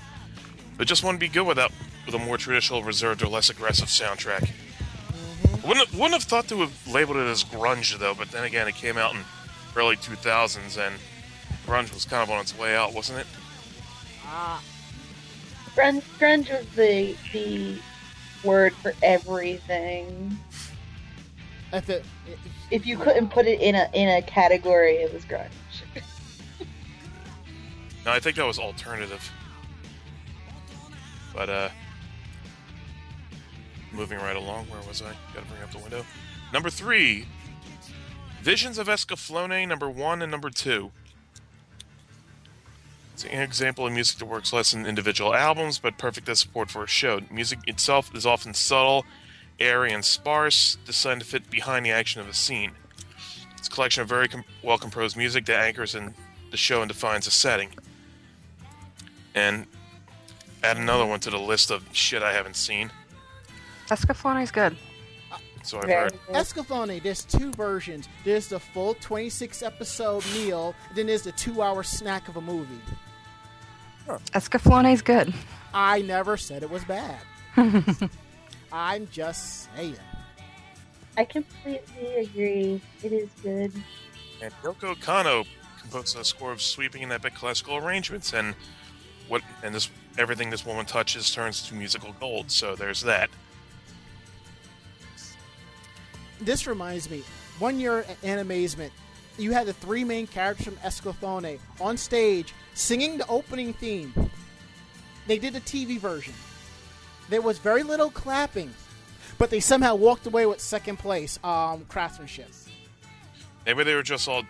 [0.78, 1.74] But just wouldn't be good without
[2.06, 4.50] with a more traditional, reserved, or less aggressive soundtrack.
[5.68, 8.14] Wouldn't wouldn't have thought to have labeled it as grunge though.
[8.14, 9.26] But then again, it came out in
[9.76, 10.96] early 2000s, and
[11.68, 13.28] grunge was kind of on its way out, wasn't it?
[14.26, 14.64] Ah,
[15.76, 17.78] Grunge, grunge was the the
[18.46, 20.38] word for everything.
[21.74, 22.40] if it, it
[22.72, 25.50] If you couldn't put it in a in a category, it was grunge.
[28.06, 29.32] No, I think that was alternative.
[31.34, 31.70] But uh,
[33.92, 35.12] moving right along, where was I?
[35.34, 36.06] Got to bring up the window.
[36.54, 37.26] Number three,
[38.42, 40.92] Visions of Escaflowne, number one and number two.
[43.16, 46.70] It's an example of music that works less in individual albums, but perfect as support
[46.70, 47.22] for a show.
[47.32, 49.04] Music itself is often subtle,
[49.60, 52.72] airy, and sparse, designed to fit behind the action of a scene.
[53.58, 56.14] It's a collection of very com- well composed music that anchors in
[56.52, 57.70] the show and defines a setting.
[59.34, 59.66] And
[60.64, 62.92] add another one to the list of shit I haven't seen.
[63.90, 64.76] Escaflowne's good.
[65.64, 66.12] So I've heard.
[66.12, 66.36] good.
[66.36, 68.08] Escaflowne, there's two versions.
[68.24, 72.80] There's the full 26 episode meal, then there's the two hour snack of a movie.
[74.08, 75.34] Escaflowne's good.
[75.74, 77.20] I never said it was bad.
[78.76, 79.96] I'm just saying.
[81.18, 82.82] I completely agree.
[83.02, 83.72] It is good.
[84.42, 85.48] And Yoko Kanno
[85.80, 88.54] composed a score of sweeping and epic classical arrangements, and
[89.30, 92.52] what and this everything this woman touches turns to musical gold.
[92.52, 93.30] So there's that.
[96.42, 97.24] This reminds me,
[97.60, 98.92] one year at Animazement,
[99.38, 104.14] you had the three main characters from Escaflowne on stage singing the opening theme.
[105.28, 106.34] They did a TV version.
[107.30, 108.74] There was very little clapping,
[109.38, 112.50] but they somehow walked away with second place um, craftsmanship.
[113.66, 114.44] Maybe they were just all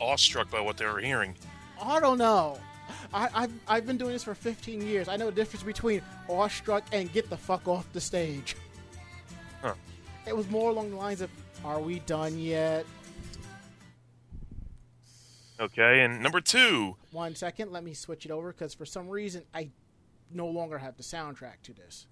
[0.00, 1.34] awestruck by what they were hearing.
[1.80, 2.58] I don't know.
[3.12, 5.08] I, I've, I've been doing this for 15 years.
[5.08, 8.56] I know the difference between awestruck and get the fuck off the stage.
[9.62, 9.74] Huh.
[10.26, 11.30] It was more along the lines of,
[11.64, 12.84] are we done yet?
[15.58, 19.42] Okay, and number two, One second, let me switch it over because for some reason
[19.54, 19.70] I
[20.30, 22.06] no longer have the soundtrack to this.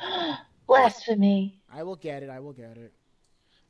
[0.66, 1.60] Blasphemy.
[1.72, 2.30] I will get it.
[2.30, 2.92] I will get it.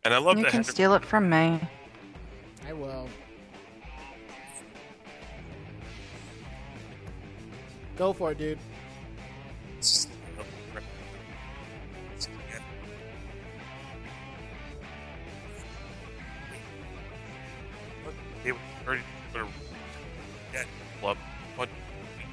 [0.05, 0.53] and I love You that.
[0.53, 1.61] You can steal it from me.
[2.69, 3.09] I will.
[7.97, 8.59] Go for it, dude.
[18.45, 18.53] They
[18.87, 19.03] already-
[19.35, 19.47] were-
[20.53, 20.65] yeah,
[21.03, 21.19] love-
[21.57, 21.69] what-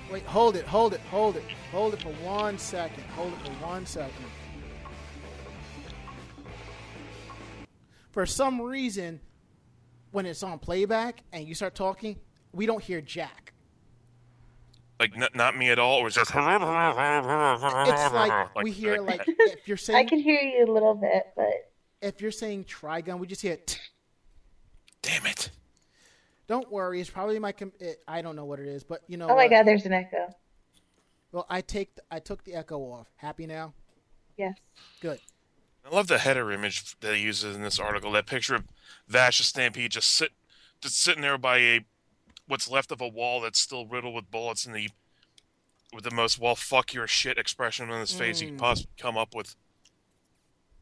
[0.10, 3.04] Wait, hold it, hold it, hold it, hold it for one second.
[3.16, 4.26] Hold it for one second.
[8.12, 9.20] For some reason,
[10.12, 12.18] when it's on playback and you start talking,
[12.52, 13.54] we don't hear Jack.
[15.00, 19.68] Like n- not me at all, or is just It's like we hear like if
[19.68, 19.98] you're saying.
[19.98, 23.58] I can hear you a little bit, but if you're saying Trigun, we just hear.
[23.58, 23.80] T-
[25.02, 25.52] Damn it!
[26.50, 27.54] don't worry, it's probably my.
[27.54, 29.26] Com- it, I don't know what it is, but you know.
[29.26, 29.50] oh my what?
[29.52, 30.36] god, there's an echo.
[31.32, 33.08] Well, I take th- I took the echo off.
[33.18, 33.74] Happy now?
[34.38, 34.58] Yes.
[35.00, 35.20] Good.
[35.86, 38.12] I love the header image that he uses in this article.
[38.12, 38.66] That picture of
[39.08, 40.32] Vash the Stampede just sit,
[40.82, 41.86] just sitting there by a
[42.48, 44.90] what's left of a wall that's still riddled with bullets, and the
[45.94, 48.60] with the most "well fuck your shit" expression on his face he could Mm.
[48.60, 49.56] possibly come up with.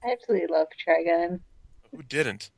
[0.03, 1.41] I absolutely love Trigun.
[1.95, 2.51] Who didn't?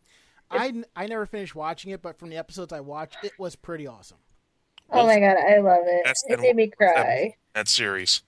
[0.52, 3.86] I, I never finished watching it, but from the episodes I watched, it was pretty
[3.86, 4.18] awesome.
[4.92, 6.18] Oh my god, I love it.
[6.28, 7.36] It made me cry.
[7.60, 8.24] That series.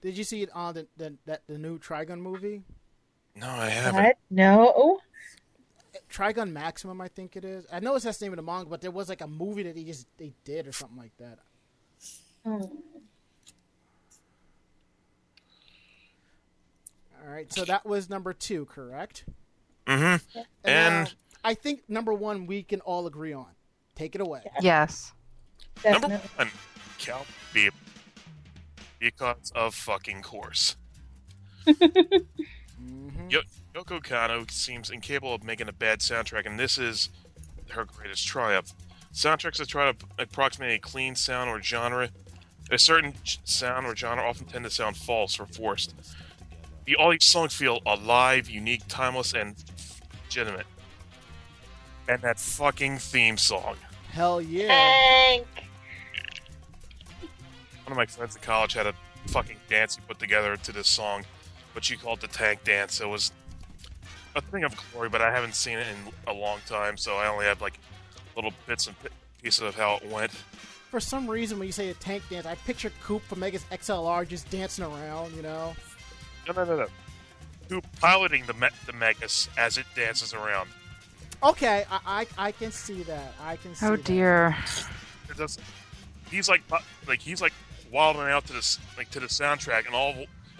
[0.00, 2.62] Did you see it on the the, that, the new Trigun movie?
[3.36, 4.02] No, I haven't.
[4.02, 4.16] What?
[4.30, 5.00] No.
[6.10, 7.66] Trigun Maximum, I think it is.
[7.70, 9.64] I know it's that's the name of the manga, but there was like a movie
[9.64, 11.40] that they just they did or something like that.
[12.42, 12.62] Hmm.
[17.22, 19.26] All right, so that was number two, correct?
[19.86, 20.40] Mm-hmm.
[20.64, 21.10] And now,
[21.44, 23.48] I think number one we can all agree on.
[23.94, 24.40] Take it away.
[24.62, 25.12] Yes.
[25.84, 26.48] number one,
[26.98, 27.74] Cal Beep.
[28.98, 30.76] Because of fucking course.
[31.66, 33.40] hmm Yo-
[33.74, 37.10] Yoko Kanno seems incapable of making a bad soundtrack, and this is
[37.70, 38.72] her greatest triumph.
[39.12, 42.10] Soundtracks that try to approximate a clean sound or genre,
[42.70, 43.14] a certain
[43.44, 45.94] sound or genre often tend to sound false or forced.
[46.86, 49.54] The, all these songs feel alive, unique, timeless, and
[50.24, 50.66] legitimate.
[52.08, 53.76] And that fucking theme song.
[54.10, 54.68] Hell yeah!
[54.72, 55.46] Hank.
[57.84, 58.94] One of my friends in college had a
[59.26, 61.24] fucking dance he put together to this song,
[61.74, 63.00] but she called it the tank dance.
[63.00, 63.32] It was
[64.34, 67.28] a thing of glory, but I haven't seen it in a long time, so I
[67.28, 67.78] only have like
[68.36, 68.96] little bits and
[69.42, 70.32] pieces of how it went.
[70.90, 74.26] For some reason, when you say a tank dance, I picture Coop from Megas XLR
[74.26, 75.34] just dancing around.
[75.34, 75.74] You know?
[76.46, 76.86] No, no, no, no.
[77.68, 80.68] Who piloting the me- the Megas as it dances around?
[81.42, 83.34] Okay, I I, I can see that.
[83.42, 83.86] I can oh, see.
[83.86, 84.04] Oh that.
[84.04, 84.56] dear.
[85.28, 85.58] It does.
[86.30, 86.62] He's like
[87.06, 87.52] like he's like
[87.94, 90.14] wilding out to this like to the soundtrack, and all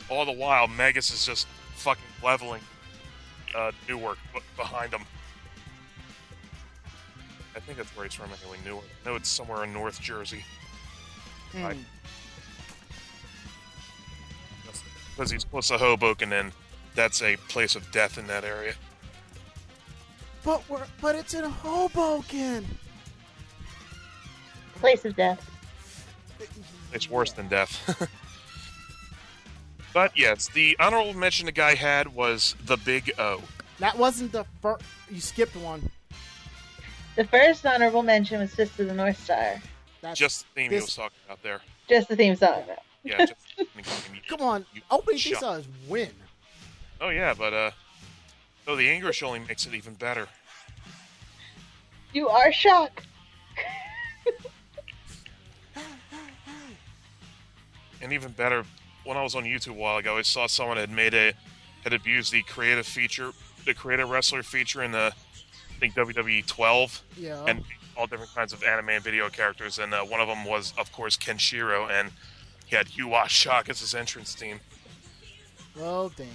[0.09, 2.63] all the while Megas is just fucking leveling
[3.55, 5.03] uh, Newark b- behind him.
[7.57, 8.59] I think that's where he's from anyway.
[8.65, 8.85] Newark.
[9.05, 10.45] No, it's somewhere in North Jersey
[11.53, 11.65] Hmm.
[11.67, 11.77] I-
[15.17, 16.51] because he's close to Hoboken, and
[16.97, 18.75] that's a place of death in that area.
[20.43, 22.67] But we're but it's in Hoboken.
[24.81, 25.49] Place of death.
[26.95, 28.09] It's worse than death.
[29.93, 33.43] but yes, the honorable mention the guy had was the Big O.
[33.81, 34.85] That wasn't the first.
[35.11, 35.91] You skipped one.
[37.17, 39.61] The first honorable mention was Fist of the North Star.
[40.01, 41.61] That's Just the theme this- he was talking about there.
[41.89, 42.63] Just the theme song.
[42.67, 42.77] though.
[43.03, 43.35] Yeah, just
[44.29, 46.11] Come on, You opening shut- these songs win.
[47.01, 47.71] Oh yeah, but uh,
[48.67, 50.27] oh the English only makes it even better.
[52.15, 53.04] You are shocked.
[58.05, 58.65] And even better,
[59.05, 61.33] when I was on YouTube a while ago, I saw someone had made a
[61.83, 63.31] had abused the creative feature,
[63.65, 65.13] the creative wrestler feature in the
[65.71, 67.45] I think WWE 12, Yeah.
[67.49, 67.65] and
[67.97, 69.79] all different kinds of anime and video characters.
[69.79, 72.11] And uh, one of them was, of course, Kenshiro, and
[72.67, 74.61] he had Yuwa Shock as his entrance theme.
[75.77, 76.27] well, damn.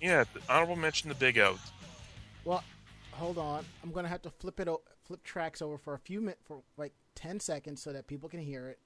[0.00, 1.58] Yeah, the honorable mention the Big O.
[2.44, 2.62] Well,
[3.12, 3.64] hold on.
[3.82, 6.62] I'm gonna have to flip it, o- flip tracks over for a few minutes, for
[6.78, 8.78] like ten seconds, so that people can hear it.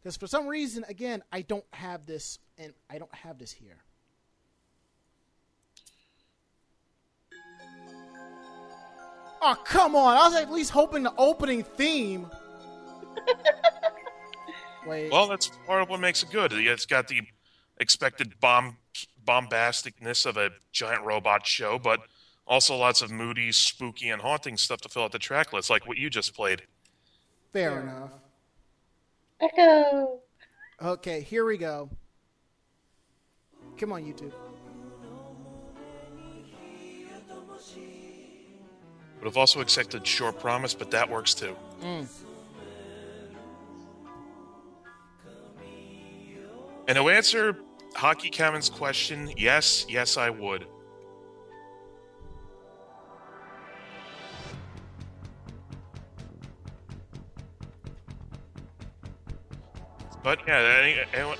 [0.00, 3.78] Because for some reason, again, I don't have this, and I don't have this here.
[9.40, 10.16] Oh come on!
[10.16, 12.28] I was at least hoping the opening theme.
[14.86, 15.12] Wait.
[15.12, 16.52] Well, that's part of what makes it good.
[16.52, 17.22] It's got the
[17.78, 18.76] expected bomb
[19.24, 22.00] bombasticness of a giant robot show, but
[22.46, 25.86] also lots of moody, spooky, and haunting stuff to fill out the track list, like
[25.86, 26.62] what you just played.
[27.52, 28.12] Fair enough.
[29.40, 30.20] Echo.
[30.82, 31.88] Okay, here we go.
[33.76, 34.32] Come on, YouTube.
[39.18, 41.56] Would have also accepted Short Promise, but that works too.
[41.82, 42.08] Mm.
[46.86, 47.58] And to answer
[47.94, 50.66] Hockey Kevin's question, yes, yes, I would.
[60.22, 61.38] But yeah, any, anyone,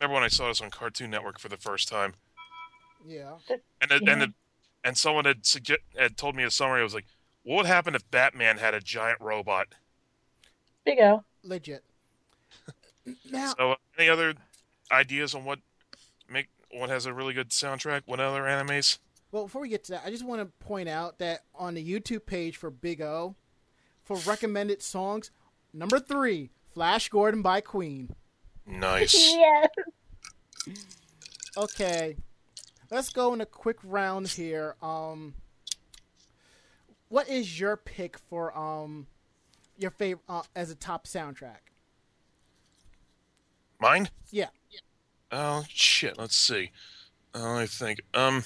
[0.00, 2.14] remember when I saw this on Cartoon Network for the first time?
[3.06, 3.34] Yeah.
[3.80, 4.30] and it, and it,
[4.84, 6.80] and someone had sugge- had told me a summary.
[6.80, 7.06] I was like,
[7.42, 9.68] "What would happen if Batman had a giant robot?"
[10.84, 11.24] Big O.
[11.42, 11.84] Legit.
[13.30, 14.34] Now, So, uh, any other
[14.90, 15.60] ideas on what
[16.28, 18.02] make what has a really good soundtrack?
[18.06, 18.98] What other animes?
[19.36, 21.86] Well, before we get to that, I just want to point out that on the
[21.86, 23.34] YouTube page for Big O,
[24.02, 25.30] for recommended songs,
[25.74, 28.16] number three, Flash Gordon by Queen.
[28.66, 29.14] Nice.
[30.66, 30.78] Yes.
[31.54, 32.16] Okay,
[32.90, 34.74] let's go in a quick round here.
[34.82, 35.34] Um,
[37.10, 39.06] what is your pick for um
[39.76, 41.70] your favorite uh, as a top soundtrack?
[43.78, 44.08] Mine?
[44.30, 44.48] Yeah,
[45.30, 46.16] Oh shit.
[46.16, 46.72] Let's see.
[47.34, 48.00] Uh, I think.
[48.14, 48.42] Um,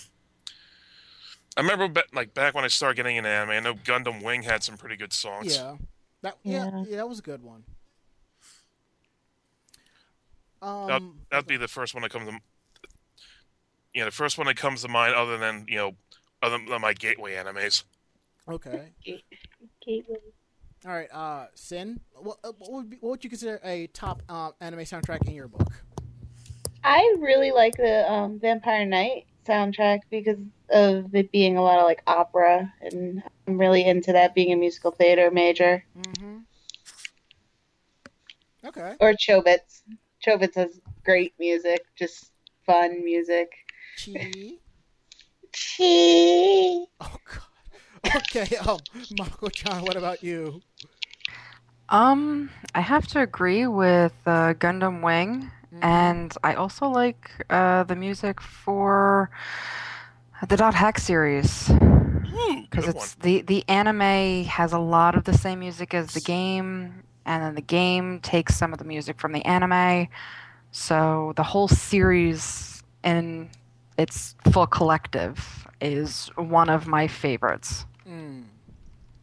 [1.56, 3.50] I remember ba- like back when I started getting into anime.
[3.50, 5.56] I know Gundam Wing had some pretty good songs.
[5.56, 5.76] yeah,
[6.22, 6.84] that yeah, Yeah.
[6.88, 7.64] yeah, that was a good one.
[10.62, 12.38] That, Um, that'd be the first one that comes to.
[13.94, 15.96] Yeah, the first one that comes to mind, other than you know,
[16.42, 17.84] other than my gateway animes.
[18.48, 18.92] okay.
[19.84, 20.16] Gateway.
[20.86, 24.22] All right, uh, Sin, what, uh, what would be, what would you consider a top
[24.30, 25.72] uh, anime soundtrack in your book?
[26.82, 30.38] I really like the um, Vampire Knight soundtrack because
[30.70, 34.56] of it being a lot of like opera, and I'm really into that being a
[34.56, 35.84] musical theater major.
[35.98, 36.36] Mm-hmm.
[38.66, 38.94] Okay.
[39.00, 39.82] Or Chobits.
[40.24, 42.30] Chobits has great music, just
[42.66, 43.50] fun music.
[44.02, 44.32] Chi.
[45.52, 46.86] Chee.
[47.00, 48.16] Oh God.
[48.16, 48.56] Okay.
[48.66, 48.78] Um,
[49.18, 50.60] Mako Chan, what about you?
[51.88, 55.50] Um, I have to agree with uh, Gundam Wing,
[55.82, 59.30] and I also like uh, the music for
[60.48, 61.70] the Dot Hack series
[62.70, 62.96] because one.
[62.96, 67.42] it's the the anime has a lot of the same music as the game, and
[67.42, 70.08] then the game takes some of the music from the anime.
[70.72, 73.50] So the whole series in
[73.98, 77.86] its full collective is one of my favorites.
[78.08, 78.44] Mm.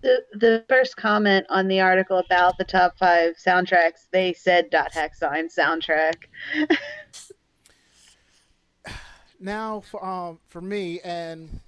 [0.01, 4.91] The the first comment on the article about the top five soundtracks, they said Dot
[4.93, 6.25] Hack Sign soundtrack.
[9.39, 11.59] Now, for um, for me, and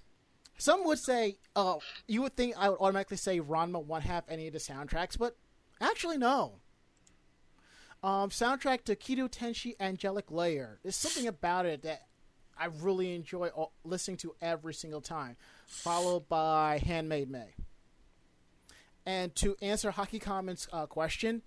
[0.58, 4.54] some would say, oh, you would think I would automatically say Ranma 1/2 any of
[4.54, 5.36] the soundtracks, but
[5.80, 6.54] actually, no.
[8.02, 10.80] Um, soundtrack to Kido Tenshi Angelic Layer.
[10.82, 12.08] There's something about it that
[12.58, 13.52] I really enjoy
[13.84, 15.36] listening to every single time.
[15.68, 17.54] Followed by Hand Maid May.
[19.10, 21.42] And to answer Hockey Comments uh, question,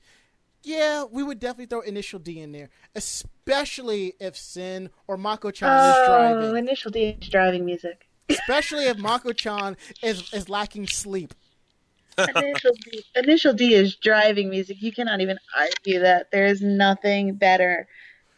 [0.65, 5.95] Yeah, we would definitely throw Initial D in there, especially if Sin or Mako-chan is
[5.99, 6.57] Oh, driving.
[6.57, 8.09] initial D is driving music.
[8.29, 11.35] Especially if Mako-chan is is lacking sleep.
[12.19, 14.83] Initial D, initial D is driving music.
[14.83, 16.33] You cannot even argue that.
[16.33, 17.87] There is nothing better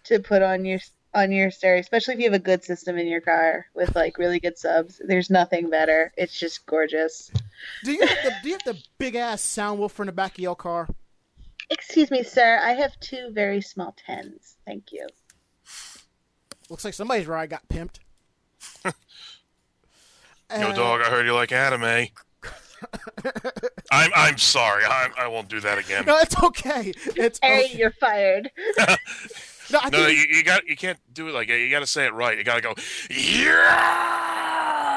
[0.05, 0.81] to put on your
[1.15, 4.19] on your stereo, especially if you have a good system in your car with like
[4.19, 5.01] really good subs.
[5.03, 6.13] There's nothing better.
[6.19, 7.31] It's just gorgeous.
[7.85, 10.33] Do you have the do you have the big ass sound woofer in the back
[10.33, 10.89] of your car?
[11.71, 12.61] Excuse me, sir.
[12.63, 14.57] I have two very small tens.
[14.67, 15.07] Thank you.
[16.71, 17.99] Looks like somebody's ride got pimped.
[18.85, 18.91] Yo,
[20.51, 21.83] And- dog, I heard you like anime.
[23.91, 24.85] I'm I'm sorry.
[24.85, 26.05] I'm, I won't do that again.
[26.07, 26.93] No, it's okay.
[27.17, 27.77] It's Harry, okay.
[27.79, 28.51] you're fired.
[29.73, 31.59] No, I No, think you, you got you can't do it like that.
[31.59, 32.37] You got to say it right.
[32.37, 32.75] You got to go.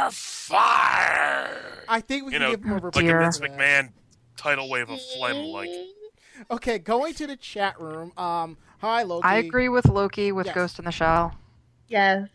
[0.07, 1.84] You're fired.
[1.89, 3.19] I think we You can know, give more of a like a Dear.
[3.21, 3.89] Vince McMahon
[4.38, 5.38] tidal wave of phlegm.
[5.47, 5.69] Like
[6.51, 8.13] Okay, going to the chat room.
[8.17, 9.25] Um, hi Loki.
[9.27, 10.55] I agree with Loki with Yes.
[10.55, 11.34] Ghost in the Shell.
[11.88, 12.27] Yes,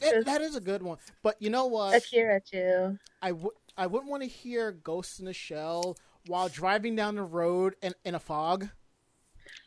[0.00, 0.98] It- that is a good one.
[1.22, 1.94] But you know what?
[1.96, 2.98] Akira too.
[3.22, 7.22] I would I wouldn't want to hear Ghost in the Shell while driving down the
[7.22, 8.68] road in, in a fog.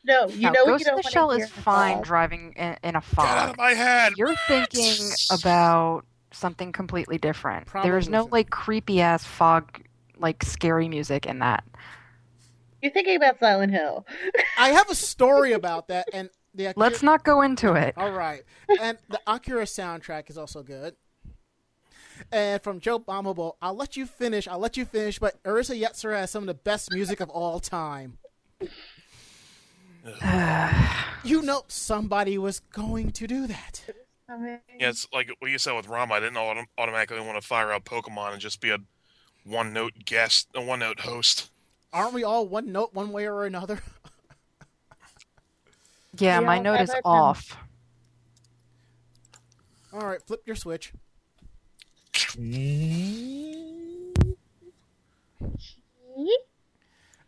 [0.04, 2.90] No, you Now, know what Ghost you in the Shell is fine driving in, in
[2.90, 3.50] a get out fog.
[3.50, 4.12] of my head.
[4.16, 4.96] You're thinking
[5.30, 7.68] about something completely different.
[7.82, 8.38] there is no Probably.
[8.40, 9.82] like creepy ass fog,
[10.18, 11.64] like scary music in that.
[12.82, 14.06] You're thinking about Silent Hill.
[14.58, 17.94] I have a story about that, and the Akira, Let's not go into it.
[17.96, 18.42] All right,
[18.80, 20.96] and the Akira soundtrack is also good.
[22.32, 24.46] And from Joe Bombable, I'll let you finish.
[24.46, 25.18] I'll let you finish.
[25.18, 28.18] But Urusei Yatsura has some of the best music of all time.
[31.24, 33.82] you know, somebody was going to do that.
[34.78, 36.12] Yeah, it's like what you said with Ranma.
[36.12, 38.78] I didn't autom- automatically want to fire out Pokemon and just be a
[39.44, 41.50] one note guest, a one note host.
[41.92, 43.80] Aren't we all one note, one way or another?
[46.18, 47.56] Yeah, We my note is our off.
[49.92, 50.92] all right, flip your switch.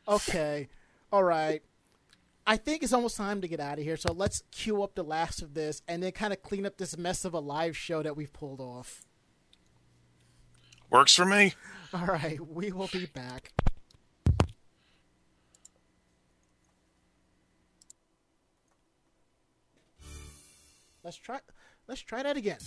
[0.08, 0.68] Okay.
[1.12, 1.62] All right.
[2.46, 3.96] I think it's almost time to get out of here.
[3.96, 6.98] So let's cue up the last of this and then kind of clean up this
[6.98, 9.02] mess of a live show that we've pulled off.
[10.90, 11.54] Works for me.
[11.94, 12.38] All right.
[12.46, 13.52] We will be back.
[21.04, 21.40] Let's try
[21.88, 22.58] let's try that again.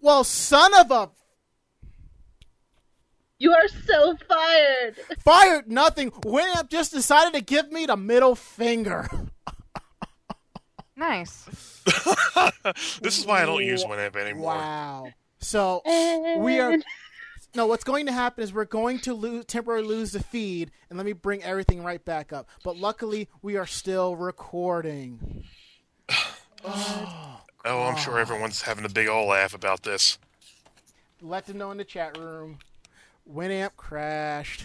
[0.00, 1.10] Well, son of a
[3.38, 4.96] You are so fired.
[5.20, 6.10] fired nothing.
[6.10, 9.08] Winamp just decided to give me the middle finger.
[10.96, 11.44] Nice.
[13.00, 14.54] this is why I don't use Winamp anymore.
[14.54, 15.08] Wow.
[15.38, 15.82] So
[16.38, 16.76] we are
[17.54, 17.66] no.
[17.66, 21.06] What's going to happen is we're going to lose temporarily lose the feed, and let
[21.06, 22.48] me bring everything right back up.
[22.64, 25.44] But luckily, we are still recording.
[27.64, 30.16] Oh, I'm sure everyone's having a big old laugh about this.
[31.20, 32.60] Let them know in the chat room.
[33.32, 34.64] Winamp crashed.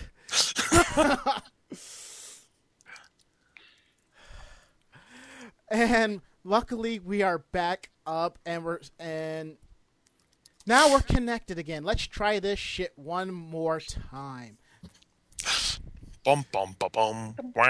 [5.70, 9.58] and luckily, we are back up, and we're and
[10.66, 11.84] now we're connected again.
[11.84, 14.58] Let's try this shit one more time.
[16.24, 17.64] Bum bum bum bum.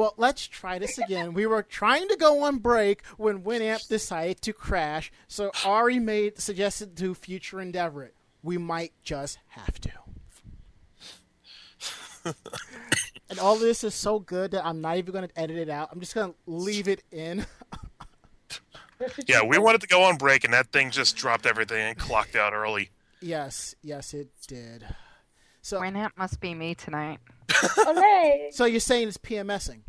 [0.00, 0.06] Wow.
[0.06, 1.34] Well, let's try this again.
[1.34, 6.38] We were trying to go on break when Winamp decided to crash, so Ari made
[6.40, 8.14] suggested to future endeavor it.
[8.42, 9.90] We might just have to.
[13.28, 15.90] and all this is so good that I'm not even going to edit it out.
[15.92, 17.44] I'm just going to leave it in.
[19.26, 22.36] Yeah, we wanted to go on break, and that thing just dropped everything and clocked
[22.36, 22.90] out early.
[23.22, 24.84] yes, yes, it did.
[25.62, 27.18] So, Winamp must be me tonight.
[28.52, 29.80] So you're saying it's PMSing?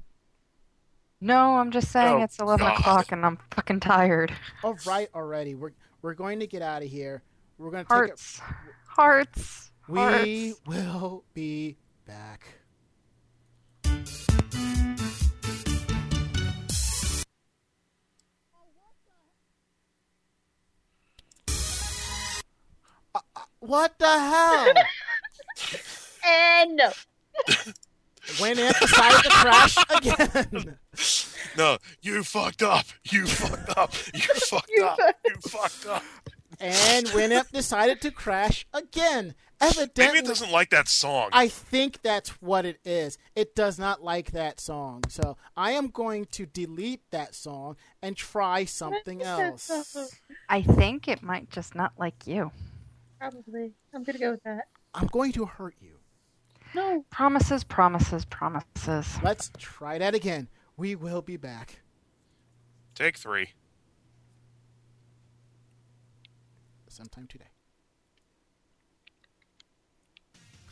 [1.22, 2.80] No, I'm just saying Oh, it's 11 God.
[2.80, 4.34] o'clock and I'm fucking tired.
[4.64, 5.54] All right, already.
[5.56, 5.72] We're
[6.02, 7.22] we're going to get out of here.
[7.60, 8.10] We're going to take it.
[8.10, 8.42] Hearts.
[8.88, 9.72] Hearts.
[9.88, 10.62] We Hearts.
[10.66, 11.78] will be
[12.08, 12.48] back.
[23.14, 24.74] Uh, uh, What the hell?
[26.24, 26.92] And no.
[28.38, 30.78] when it decided to crash again.
[31.58, 32.86] No, you fucked up.
[33.04, 33.94] You fucked up.
[34.14, 34.98] You fucked You up.
[34.98, 36.04] fucked- You fucked up.
[36.62, 39.36] and Winamp decided to crash again.
[39.60, 41.30] Evidently, Maybe Evidently, it doesn't like that song.
[41.34, 43.18] I think that's what it is.
[43.36, 45.04] It does not like that song.
[45.10, 49.70] So I am going to delete that song and try something else.
[49.70, 50.06] Uh,
[50.50, 52.52] I think it might just not like you.
[53.20, 53.74] Probably.
[53.94, 54.68] I'm gonna go with that.
[54.96, 55.98] I'm going to hurt you.
[56.74, 57.06] No.
[57.12, 59.20] Promises, promises, promises.
[59.22, 60.48] Let's try that again.
[60.82, 61.82] We will be back.
[62.96, 63.50] Take three.
[66.88, 67.46] sometime today.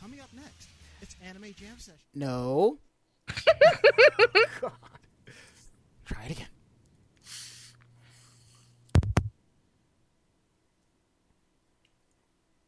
[0.00, 0.68] Coming up next,
[1.00, 2.00] it's Anime Jam Session.
[2.12, 2.78] No.
[4.60, 4.72] God.
[6.04, 6.48] Try it again.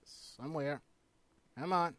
[0.05, 0.81] Somewhere.
[1.59, 1.95] Come on.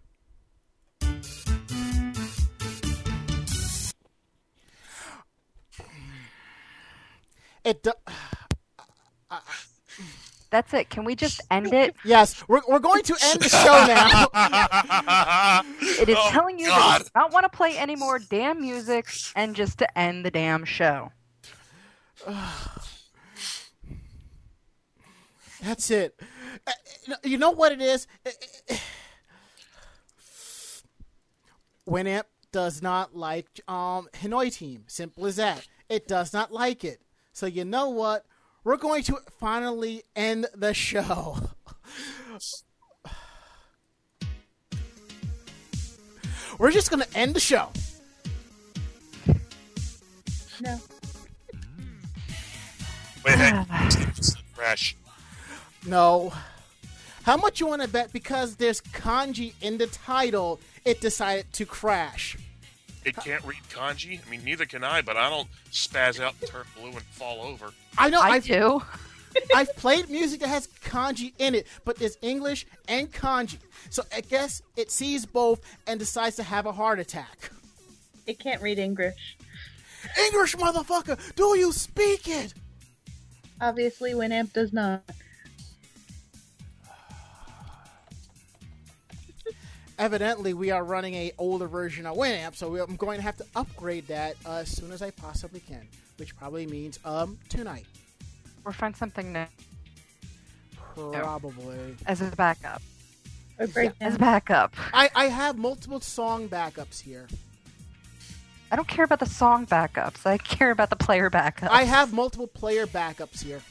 [7.64, 7.92] It do-
[10.50, 10.90] That's it.
[10.90, 11.96] Can we just end it?
[12.06, 14.28] yes, we're, we're going to end the show now.
[16.02, 16.96] It is Oh, telling you that God.
[17.02, 20.32] it does not want to play any more damn music and just to end the
[20.32, 21.12] damn show.
[25.62, 26.20] That's it.
[26.68, 26.72] Uh,
[27.24, 28.06] You know what it is?
[31.88, 34.84] Winamp does not like um Hanoi Team.
[34.88, 35.68] Simple as that.
[35.90, 37.02] It does not like it.
[37.34, 38.26] So you know what?
[38.64, 41.50] We're going to finally end the show.
[46.60, 47.70] We're just going to end the show.
[50.62, 50.80] No.
[53.26, 54.96] Wait, hey, it's fresh.
[55.88, 56.32] No.
[57.24, 61.66] How much you want to bet because there's kanji in the title, it decided to
[61.66, 62.38] crash.
[63.06, 64.20] It can't read kanji.
[64.26, 67.42] I mean, neither can I, but I don't spaz out and turn blue and fall
[67.42, 67.74] over.
[67.98, 68.82] I know I I've, do.
[69.56, 73.58] I've played music that has kanji in it, but there's English and kanji.
[73.90, 77.52] So I guess it sees both and decides to have a heart attack.
[78.26, 79.38] It can't read English.
[80.26, 82.54] English motherfucker, do you speak it?
[83.62, 85.02] Obviously, Winamp does not.
[90.00, 93.46] Evidently, we are running a older version of Winamp, so I'm going to have to
[93.56, 95.88] upgrade that uh, as soon as I possibly can,
[96.18, 97.86] which probably means um tonight.
[98.66, 99.46] Or find something new
[100.96, 101.96] Probably.
[102.06, 102.82] as a backup.
[103.60, 104.20] Or break As down.
[104.20, 104.74] backup.
[104.94, 107.28] I, I have multiple song backups here.
[108.72, 110.26] I don't care about the song backups.
[110.26, 111.68] I care about the player backups.
[111.70, 113.62] I have multiple player backups here.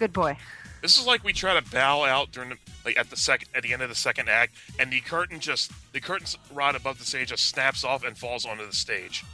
[0.00, 0.36] Good boy.
[0.82, 3.62] This is like we try to bow out during the, like at the second at
[3.62, 7.04] the end of the second act, and the curtain just the curtain rod above the
[7.04, 9.24] stage just snaps off and falls onto the stage.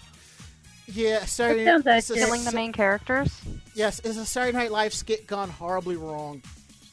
[0.87, 1.65] Yeah, Saturday.
[1.65, 3.41] sounds it's a- Killing the main characters.
[3.75, 6.43] Yes, is a Saturday Night Live skit gone horribly wrong.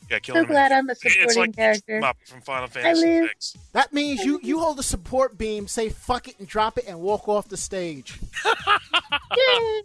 [0.10, 2.02] Yeah, killing So glad I'm a supporting It's like character.
[2.26, 3.30] From Final Fantasy live.
[3.30, 3.60] VI.
[3.74, 7.02] That means you you hold the support beam, say fuck it and drop it and
[7.02, 8.20] walk off the stage.
[8.46, 9.82] Yay!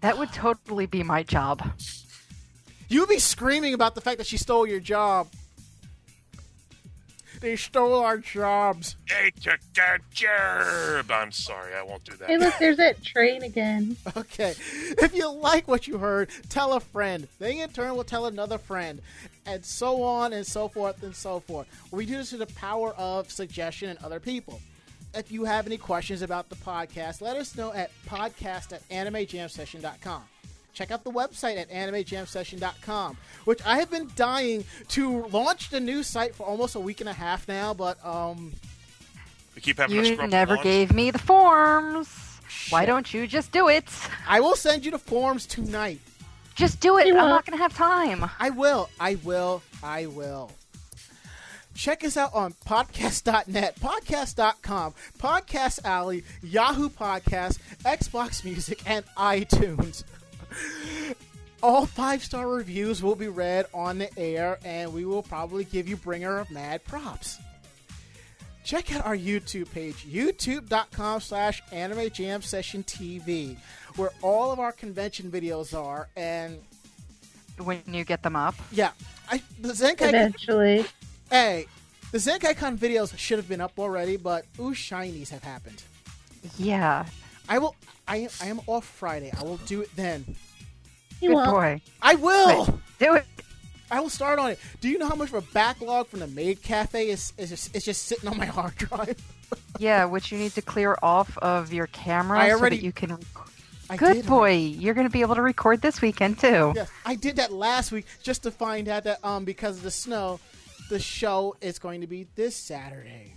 [0.00, 1.62] That would totally be my job.
[2.92, 5.28] You'd be screaming about the fact that she stole your job.
[7.40, 8.96] They stole our jobs.
[9.08, 11.10] They took our job.
[11.10, 12.28] I'm sorry, I won't do that.
[12.28, 13.96] Hey, look, there's that train again.
[14.14, 14.50] Okay.
[14.50, 17.26] If you like what you heard, tell a friend.
[17.38, 19.00] They in turn will tell another friend.
[19.46, 21.66] And so on and so forth and so forth.
[21.90, 24.60] We do this through the power of suggestion and other people.
[25.14, 30.24] If you have any questions about the podcast, let us know at podcast at animejamsession.com.
[30.72, 36.02] Check out the website at animejamsession.com, which I have been dying to launch the new
[36.02, 38.52] site for almost a week and a half now, but um,
[39.54, 40.64] we keep having to You scrub never along.
[40.64, 42.08] gave me the forms.
[42.70, 43.84] Why don't you just do it?
[44.26, 46.00] I will send you the forms tonight.
[46.54, 47.06] Just do it.
[47.06, 47.30] You I'm won't.
[47.30, 48.30] not going to have time.
[48.38, 48.88] I will.
[49.00, 49.62] I will.
[49.82, 50.50] I will.
[51.74, 60.04] Check us out on podcast.net, podcast.com, Podcast Alley, Yahoo Podcast, Xbox Music, and iTunes.
[61.62, 65.86] All five star reviews will be read on the air, and we will probably give
[65.86, 67.38] you Bringer of Mad Props.
[68.64, 73.56] Check out our YouTube page, youtube.com slash anime jam session TV,
[73.96, 76.58] where all of our convention videos are, and
[77.58, 78.54] When you get them up.
[78.72, 78.90] yeah,
[79.30, 80.84] I, the Zenkai Eventually.
[81.30, 81.66] Hey,
[82.12, 85.82] the ZenkaiCon videos should have been up already, but ooh, shinies have happened.
[86.58, 87.06] Yeah.
[87.52, 87.76] I will.
[88.08, 88.30] I am.
[88.40, 89.30] I am off Friday.
[89.38, 90.24] I will do it then.
[91.20, 91.50] You Good won't.
[91.50, 91.80] boy.
[92.00, 92.64] I will.
[92.64, 92.74] Wait.
[92.98, 93.26] Do it.
[93.90, 94.58] I will start on it.
[94.80, 97.76] Do you know how much of a backlog from the Maid Cafe is is just,
[97.76, 99.16] is just sitting on my hard drive?
[99.78, 103.18] Yeah, which you need to clear off of your camera I so that you can.
[103.90, 104.26] I Good did.
[104.26, 104.52] boy.
[104.52, 106.72] You're going to be able to record this weekend too.
[106.74, 109.90] Yes, I did that last week just to find out that um because of the
[109.90, 110.40] snow,
[110.88, 113.34] the show is going to be this Saturday.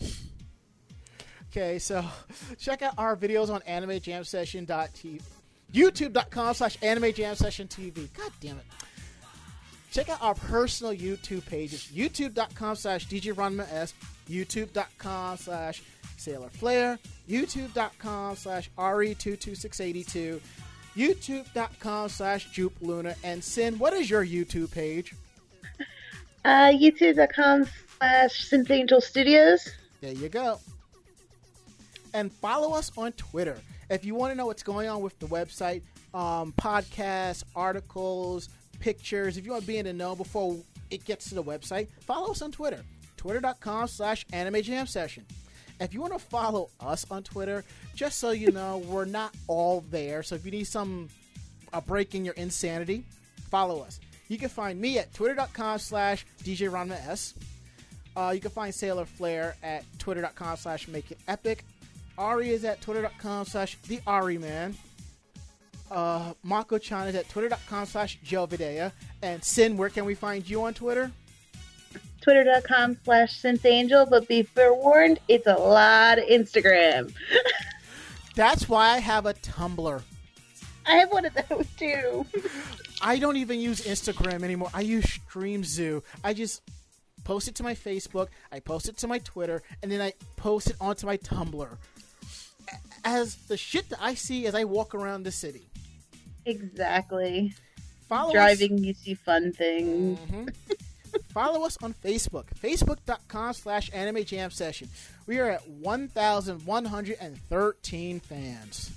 [1.56, 2.04] Okay, so
[2.60, 5.22] check out our videos on animejamsession.tv,
[5.74, 8.10] youtube.com slash animejamsession TV.
[8.14, 8.66] God damn it.
[9.90, 13.94] check out our personal YouTube pages youtube.com slash DJ Ranma S,
[14.30, 15.82] youtube.com slash
[16.18, 17.00] Sailor Flare,
[17.30, 20.42] youtube.com slash E RE22682,
[20.98, 25.14] youtube.com slash Jupe Luna, and Sin, what is your YouTube page?
[26.44, 27.66] Uh, YouTube.com
[27.98, 29.70] slash Synth Angel Studios.
[30.02, 30.60] There you go.
[32.16, 33.58] And follow us on Twitter.
[33.90, 35.82] If you want to know what's going on with the website,
[36.14, 38.48] um, podcasts, articles,
[38.80, 40.56] pictures, if you want to be in the know before
[40.90, 42.86] it gets to the website, follow us on Twitter.
[43.18, 45.26] Twitter.com slash anime jam session.
[45.82, 47.66] If you want to follow us on Twitter,
[47.96, 50.24] just so you know, we're not all there.
[50.24, 51.10] So if you need some
[51.74, 53.04] a break in your insanity,
[53.50, 54.00] follow us.
[54.30, 57.34] You can find me at twitter.com slash DJ Ranma S.
[58.16, 61.66] Uh, you can find Sailor Flare at twitter.com slash make it epic.
[62.18, 64.76] Ari is at twitter.com slash the Ari man.
[65.92, 68.92] Uh, Mako chan is at twitter.com slash Joe Videa.
[69.22, 71.12] And Sin, where can we find you on Twitter?
[72.22, 77.14] Twitter.com slash Synth Angel, but be forewarned, it's a lot of Instagram.
[78.36, 80.02] That's why I have a Tumblr.
[80.88, 82.26] I have one of those too.
[83.02, 84.70] I don't even use Instagram anymore.
[84.74, 86.02] I use StreamZoo.
[86.24, 86.62] I just
[87.24, 90.70] post it to my Facebook, I post it to my Twitter, and then I post
[90.70, 91.78] it onto my Tumblr.
[93.06, 95.68] As the shit that I see as I walk around the city.
[96.46, 97.54] exactly.
[98.10, 100.20] Follow us- Driving, you see fun things.
[100.20, 100.54] Mhm.
[101.30, 104.90] Follow us on Facebook, facebook.com slash anime jam session.
[105.28, 108.92] We are at 1,113 fans.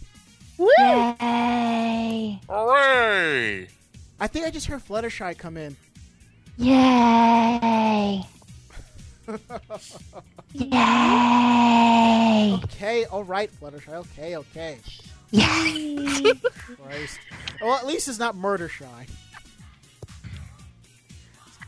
[0.58, 0.68] Woo!
[0.78, 2.40] Yay!
[2.48, 3.68] Hooray!
[4.20, 5.76] I think I just heard Fluttershy come in.
[6.56, 8.20] Yay!
[10.52, 12.52] Yay!
[12.64, 13.92] Okay, all right, Fluttershy.
[13.92, 14.78] Okay, okay.
[15.30, 16.32] Yay!
[16.82, 17.18] Christ.
[17.60, 19.06] Well, at least it's not Murder Shy.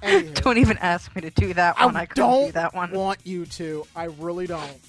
[0.02, 1.94] Anywho, Don't even ask me to do that one.
[1.94, 2.90] I, I couldn't don't do that one.
[2.92, 3.86] want you to.
[3.94, 4.80] I really don't.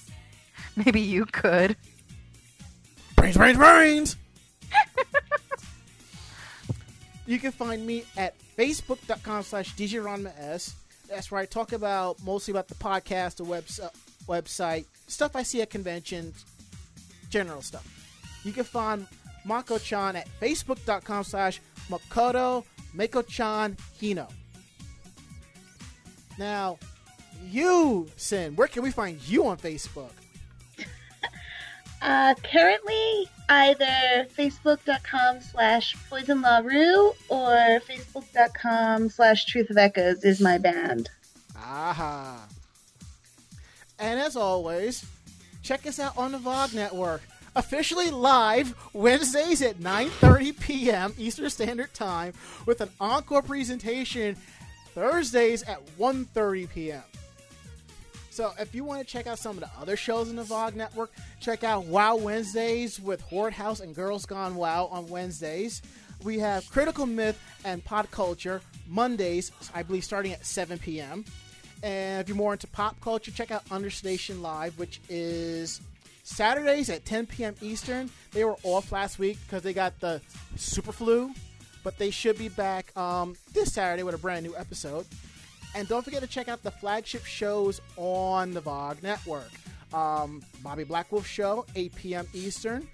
[0.77, 1.75] Maybe you could.
[3.17, 4.15] Brains, brains, brains!
[7.27, 10.73] you can find me at facebook.com slash djranmas.
[11.11, 13.89] That's where I talk about mostly about the podcast, the webs- uh,
[14.27, 16.45] website, stuff I see at conventions,
[17.29, 17.85] general stuff.
[18.45, 19.05] You can find
[19.43, 21.59] Mako-chan at facebook.com slash
[21.89, 22.63] Makoto
[22.93, 24.31] Mako-chan Hino.
[26.37, 26.79] Now,
[27.43, 30.11] you, Sin, where can we find you on Facebook?
[32.03, 41.09] Uh, currently, either facebook.com slash poisonlarue or facebook.com slash truth of echoes is my band.
[41.57, 42.47] Aha.
[43.99, 45.05] And as always,
[45.61, 47.21] check us out on the VOG Network.
[47.53, 51.13] Officially live Wednesdays at 9:30 p.m.
[51.17, 52.33] Eastern Standard Time
[52.65, 54.37] with an encore presentation
[54.95, 57.03] Thursdays at 1:30 p.m.
[58.31, 60.73] So if you want to check out some of the other shows in the VOG
[60.75, 65.81] Network, check out Wow Wednesdays with Horde House and Girls Gone Wow on Wednesdays.
[66.23, 71.25] We have Critical Myth and Pod Culture Mondays, I believe, starting at 7 p.m.
[71.83, 75.81] And if you're more into pop culture, check out Understation Live, which is
[76.23, 77.55] Saturdays at 10 p.m.
[77.61, 78.09] Eastern.
[78.31, 80.21] They were off last week because they got the
[80.55, 81.33] super flu,
[81.83, 85.05] but they should be back um, this Saturday with a brand new episode.
[85.75, 89.49] And don't forget to check out the flagship shows on the VOG network.
[89.93, 92.27] Um, Bobby Blackwolf Show, 8 p.m.
[92.33, 92.87] Eastern,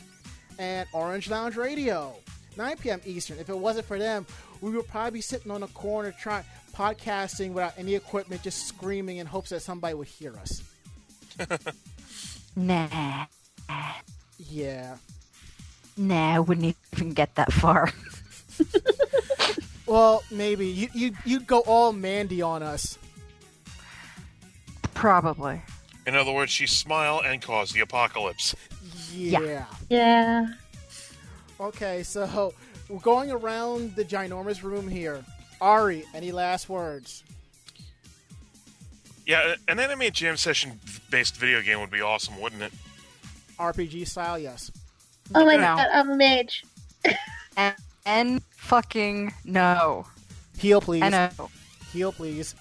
[0.60, 2.16] and Orange Lounge Radio,
[2.58, 3.02] 9 p.m.
[3.06, 3.40] Eastern.
[3.40, 4.26] If it wasn't for them,
[4.62, 6.44] we would probably be sitting on a corner trying
[6.74, 10.62] podcasting without any equipment, just screaming in hopes that somebody would hear us.
[12.58, 13.26] Nah.
[14.40, 14.98] Yeah.
[15.96, 17.92] Nah, I wouldn't even get that far.
[19.88, 22.98] Well, maybe you you you'd go all Mandy on us.
[24.94, 25.62] Probably.
[26.06, 28.56] In other words, she smile and cause the apocalypse.
[29.14, 29.66] Yeah.
[29.90, 30.48] Yeah.
[31.60, 32.54] Okay, so
[32.90, 35.24] we're going around the ginormous room here.
[35.60, 37.24] Ari, any last words?
[39.26, 42.72] Yeah, an anime jam session based video game would be awesome, wouldn't it?
[43.60, 44.72] RPG style, yes.
[45.36, 45.62] Oh my No.
[45.62, 46.64] god, I'm a mage.
[48.08, 50.08] And, and fucking no.
[50.58, 51.04] Heal, please.
[51.04, 51.50] N O.
[51.92, 52.56] Heal, please.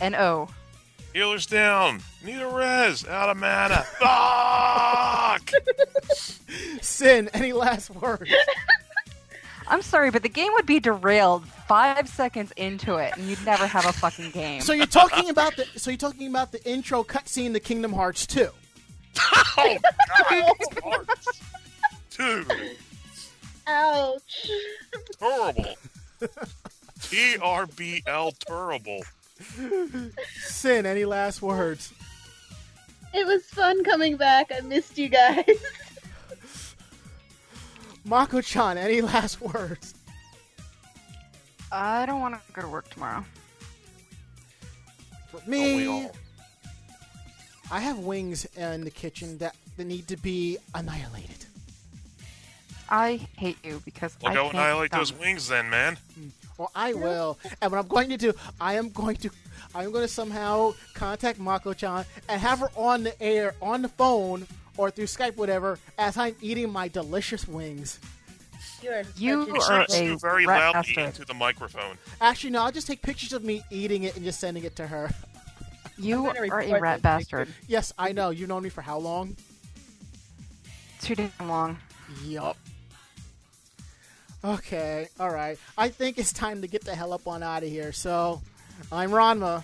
[0.00, 0.48] N O.
[1.12, 2.00] Healers down.
[2.24, 3.06] Need a res.
[3.06, 3.84] Out of mana.
[3.98, 5.50] Fuck!
[6.80, 8.32] Sin, any last words?
[9.68, 13.66] I'm sorry, but the game would be derailed five seconds into it, and you'd never
[13.66, 14.60] have a fucking game.
[14.60, 18.26] so you're talking about the so you're talking about the intro cutscene to Kingdom Hearts
[18.26, 18.48] 2.
[19.18, 19.52] oh,
[20.30, 20.52] God.
[20.82, 21.40] Hearts.
[22.16, 22.52] Dude,
[23.72, 24.46] Ouch.
[25.20, 25.74] horrible.
[27.00, 29.02] T R B L terrible.
[30.44, 31.92] Sin, any last words?
[33.12, 34.50] It was fun coming back.
[34.56, 35.44] I missed you guys.
[38.04, 39.94] Mako-chan, any last words?
[41.70, 43.24] I don't want to go to work tomorrow.
[45.30, 46.12] For Don't we me, all?
[47.70, 51.46] I have wings in the kitchen that, that need to be annihilated.
[52.92, 55.00] I hate you because Well, I go can't annihilate dump.
[55.00, 55.96] those wings then, man.
[56.20, 56.30] Mm.
[56.58, 57.38] Well, I will.
[57.62, 59.30] And what I'm going to do, I am going to,
[59.74, 63.88] I am going to somehow contact Mako-chan and have her on the air, on the
[63.88, 64.46] phone,
[64.76, 67.98] or through Skype, whatever, as I'm eating my delicious wings.
[68.82, 71.04] You are You such You are should a do very rat loudly bastard.
[71.06, 71.96] into the microphone.
[72.20, 74.86] Actually, no, I'll just take pictures of me eating it and just sending it to
[74.86, 75.10] her.
[75.96, 77.48] You I'm gonna are a report rat those bastard.
[77.68, 78.30] yes, I know.
[78.30, 79.34] You've known me for how long?
[81.00, 81.78] Too damn long.
[82.24, 82.56] Yup.
[84.44, 85.58] Okay, alright.
[85.78, 87.92] I think it's time to get the hell up on out of here.
[87.92, 88.42] So,
[88.90, 89.62] I'm Ranma.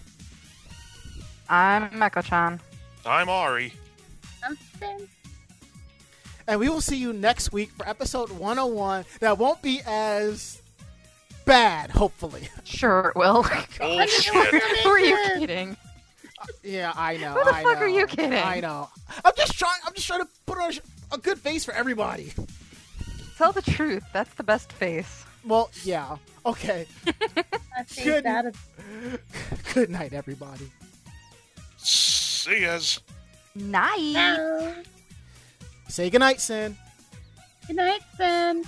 [1.48, 2.60] I'm Meko-chan.
[3.04, 3.72] I'm Ari.
[4.40, 5.08] something.
[6.46, 10.62] And we will see you next week for episode 101 that won't be as
[11.44, 12.48] bad, hopefully.
[12.64, 13.44] Sure it will.
[13.78, 14.32] Bullshit.
[14.82, 15.70] Who are you kidding?
[16.40, 17.32] Uh, yeah, I know.
[17.32, 18.34] Who the I fuck are you kidding?
[18.34, 18.90] I know.
[19.24, 19.72] I'm just trying.
[19.86, 20.70] I'm just trying to put on
[21.10, 22.34] a, a good face for everybody.
[23.38, 24.02] Tell the truth.
[24.12, 25.24] That's the best face.
[25.46, 26.16] Well, yeah.
[26.44, 26.86] Okay.
[28.04, 28.24] Good.
[28.24, 28.52] that
[29.74, 30.68] good night, everybody.
[31.76, 32.98] See yas.
[33.54, 34.12] Nice.
[34.12, 34.74] No.
[35.88, 36.76] Say goodnight, Sin.
[37.68, 38.64] Good night, Sam.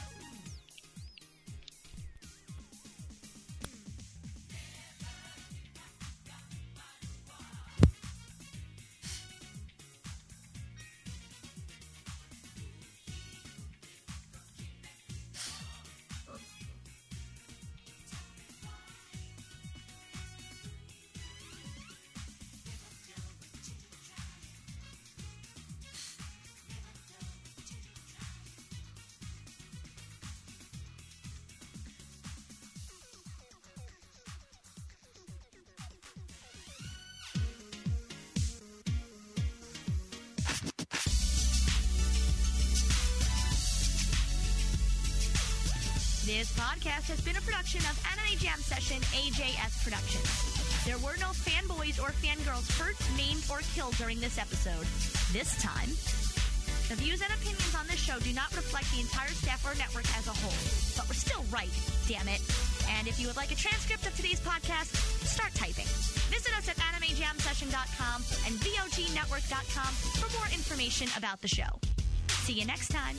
[47.00, 50.84] Podcast has been a production of Anime Jam Session AJS Productions.
[50.84, 54.86] There were no fanboys or fangirls hurt, maimed, or killed during this episode.
[55.32, 55.88] This time.
[56.88, 60.08] The views and opinions on this show do not reflect the entire staff or network
[60.18, 60.60] as a whole.
[60.96, 61.70] But we're still right,
[62.08, 62.42] damn it.
[62.98, 64.90] And if you would like a transcript of today's podcast,
[65.24, 65.86] start typing.
[66.28, 71.78] Visit us at animejamsession.com and vognetwork.com for more information about the show.
[72.44, 73.16] See you next time.